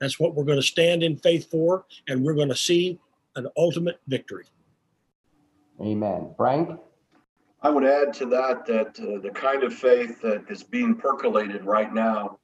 that's 0.00 0.18
what 0.18 0.34
we're 0.34 0.44
going 0.44 0.58
to 0.58 0.66
stand 0.66 1.02
in 1.02 1.16
faith 1.16 1.50
for, 1.50 1.84
and 2.08 2.24
we're 2.24 2.34
going 2.34 2.48
to 2.48 2.56
see 2.56 2.98
an 3.36 3.46
ultimate 3.56 4.00
victory. 4.08 4.46
Amen. 5.80 6.34
Frank? 6.36 6.80
I 7.62 7.68
would 7.68 7.84
add 7.84 8.14
to 8.14 8.26
that 8.26 8.64
that 8.66 8.98
uh, 8.98 9.20
the 9.20 9.30
kind 9.34 9.62
of 9.62 9.74
faith 9.74 10.22
that 10.22 10.44
is 10.48 10.62
being 10.62 10.96
percolated 10.96 11.64
right 11.64 11.92
now 11.92 12.38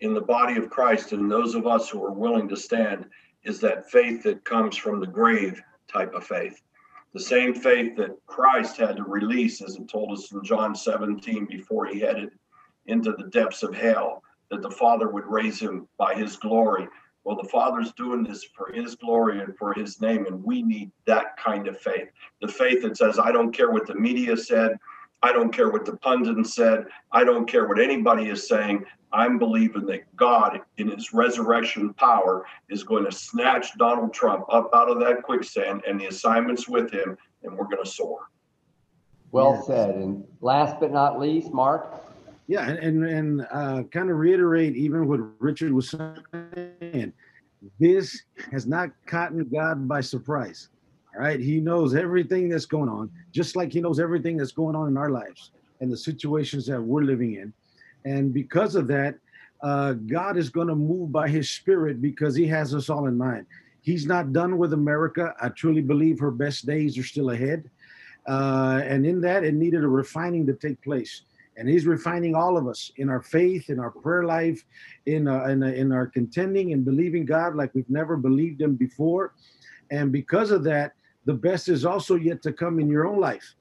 in 0.00 0.14
the 0.14 0.20
body 0.20 0.56
of 0.56 0.70
Christ 0.70 1.12
and 1.12 1.30
those 1.30 1.54
of 1.54 1.66
us 1.66 1.90
who 1.90 2.02
are 2.02 2.12
willing 2.12 2.48
to 2.48 2.56
stand 2.56 3.06
is 3.44 3.60
that 3.60 3.90
faith 3.90 4.22
that 4.22 4.44
comes 4.44 4.76
from 4.76 4.98
the 4.98 5.06
grave 5.06 5.62
type 5.92 6.14
of 6.14 6.24
faith. 6.24 6.62
The 7.12 7.20
same 7.20 7.54
faith 7.54 7.96
that 7.96 8.16
Christ 8.26 8.78
had 8.78 8.96
to 8.96 9.04
release, 9.04 9.60
as 9.60 9.76
it 9.76 9.88
told 9.88 10.12
us 10.12 10.32
in 10.32 10.42
John 10.42 10.74
17 10.74 11.46
before 11.46 11.84
he 11.84 12.00
headed 12.00 12.30
into 12.86 13.12
the 13.12 13.28
depths 13.28 13.62
of 13.62 13.74
hell, 13.74 14.22
that 14.50 14.62
the 14.62 14.70
Father 14.70 15.08
would 15.08 15.26
raise 15.26 15.60
him 15.60 15.86
by 15.98 16.14
his 16.14 16.36
glory. 16.36 16.88
Well, 17.24 17.36
the 17.36 17.48
Father's 17.48 17.92
doing 17.92 18.24
this 18.24 18.44
for 18.44 18.72
his 18.72 18.96
glory 18.96 19.40
and 19.40 19.56
for 19.56 19.72
his 19.72 20.00
name, 20.00 20.26
and 20.26 20.42
we 20.42 20.62
need 20.62 20.90
that 21.06 21.36
kind 21.36 21.68
of 21.68 21.80
faith. 21.80 22.08
The 22.40 22.48
faith 22.48 22.82
that 22.82 22.96
says, 22.96 23.18
I 23.18 23.30
don't 23.30 23.52
care 23.52 23.70
what 23.70 23.86
the 23.86 23.94
media 23.94 24.36
said, 24.36 24.76
I 25.22 25.32
don't 25.32 25.52
care 25.52 25.70
what 25.70 25.84
the 25.84 25.96
pundits 25.98 26.54
said, 26.54 26.86
I 27.12 27.22
don't 27.22 27.48
care 27.48 27.68
what 27.68 27.80
anybody 27.80 28.28
is 28.28 28.48
saying. 28.48 28.84
I'm 29.12 29.38
believing 29.38 29.86
that 29.86 30.16
God, 30.16 30.60
in 30.78 30.88
his 30.88 31.12
resurrection 31.12 31.94
power, 31.94 32.44
is 32.68 32.82
going 32.82 33.04
to 33.04 33.12
snatch 33.12 33.76
Donald 33.78 34.12
Trump 34.12 34.46
up 34.50 34.70
out 34.74 34.90
of 34.90 34.98
that 35.00 35.22
quicksand 35.22 35.82
and 35.86 36.00
the 36.00 36.06
assignments 36.06 36.68
with 36.68 36.90
him, 36.90 37.16
and 37.44 37.56
we're 37.56 37.66
going 37.66 37.84
to 37.84 37.90
soar. 37.90 38.30
Well 39.30 39.54
yes. 39.56 39.66
said. 39.66 39.94
And 39.94 40.24
last 40.40 40.80
but 40.80 40.92
not 40.92 41.20
least, 41.20 41.52
Mark. 41.52 42.11
Yeah, 42.52 42.68
and 42.68 43.02
and 43.06 43.46
uh, 43.50 43.84
kind 43.84 44.10
of 44.10 44.18
reiterate 44.18 44.76
even 44.76 45.08
what 45.08 45.20
Richard 45.40 45.72
was 45.72 45.88
saying. 45.88 47.14
This 47.80 48.24
has 48.50 48.66
not 48.66 48.90
caught 49.06 49.32
God 49.50 49.88
by 49.88 50.02
surprise. 50.02 50.68
All 51.14 51.22
right, 51.22 51.40
He 51.40 51.60
knows 51.60 51.94
everything 51.94 52.50
that's 52.50 52.66
going 52.66 52.90
on, 52.90 53.10
just 53.30 53.56
like 53.56 53.72
He 53.72 53.80
knows 53.80 53.98
everything 53.98 54.36
that's 54.36 54.52
going 54.52 54.76
on 54.76 54.88
in 54.88 54.98
our 54.98 55.08
lives 55.08 55.52
and 55.80 55.90
the 55.90 55.96
situations 55.96 56.66
that 56.66 56.78
we're 56.78 57.04
living 57.04 57.36
in. 57.36 57.54
And 58.04 58.34
because 58.34 58.74
of 58.74 58.86
that, 58.88 59.14
uh, 59.62 59.94
God 59.94 60.36
is 60.36 60.50
going 60.50 60.68
to 60.68 60.74
move 60.74 61.10
by 61.10 61.30
his 61.30 61.48
spirit 61.48 62.02
because 62.02 62.36
he 62.36 62.46
has 62.48 62.74
us 62.74 62.90
all 62.90 63.06
in 63.06 63.16
mind. 63.16 63.46
He's 63.80 64.04
not 64.04 64.34
done 64.34 64.58
with 64.58 64.74
America. 64.74 65.34
I 65.40 65.48
truly 65.48 65.80
believe 65.80 66.18
her 66.18 66.30
best 66.30 66.66
days 66.66 66.98
are 66.98 67.02
still 67.02 67.30
ahead. 67.30 67.70
Uh, 68.28 68.82
and 68.84 69.06
in 69.06 69.22
that, 69.22 69.42
it 69.42 69.54
needed 69.54 69.84
a 69.84 69.88
refining 69.88 70.46
to 70.48 70.52
take 70.52 70.82
place. 70.82 71.22
And 71.62 71.70
he's 71.70 71.86
refining 71.86 72.34
all 72.34 72.58
of 72.58 72.66
us 72.66 72.90
in 72.96 73.08
our 73.08 73.22
faith, 73.22 73.70
in 73.70 73.78
our 73.78 73.92
prayer 73.92 74.24
life, 74.24 74.64
in, 75.06 75.28
uh, 75.28 75.44
in, 75.44 75.62
uh, 75.62 75.66
in 75.68 75.92
our 75.92 76.08
contending 76.08 76.72
and 76.72 76.84
believing 76.84 77.24
God 77.24 77.54
like 77.54 77.72
we've 77.72 77.88
never 77.88 78.16
believed 78.16 78.60
him 78.60 78.74
before. 78.74 79.34
And 79.92 80.10
because 80.10 80.50
of 80.50 80.64
that, 80.64 80.94
the 81.24 81.34
best 81.34 81.68
is 81.68 81.84
also 81.84 82.16
yet 82.16 82.42
to 82.42 82.52
come 82.52 82.80
in 82.80 82.88
your 82.88 83.06
own 83.06 83.20
life. 83.20 83.54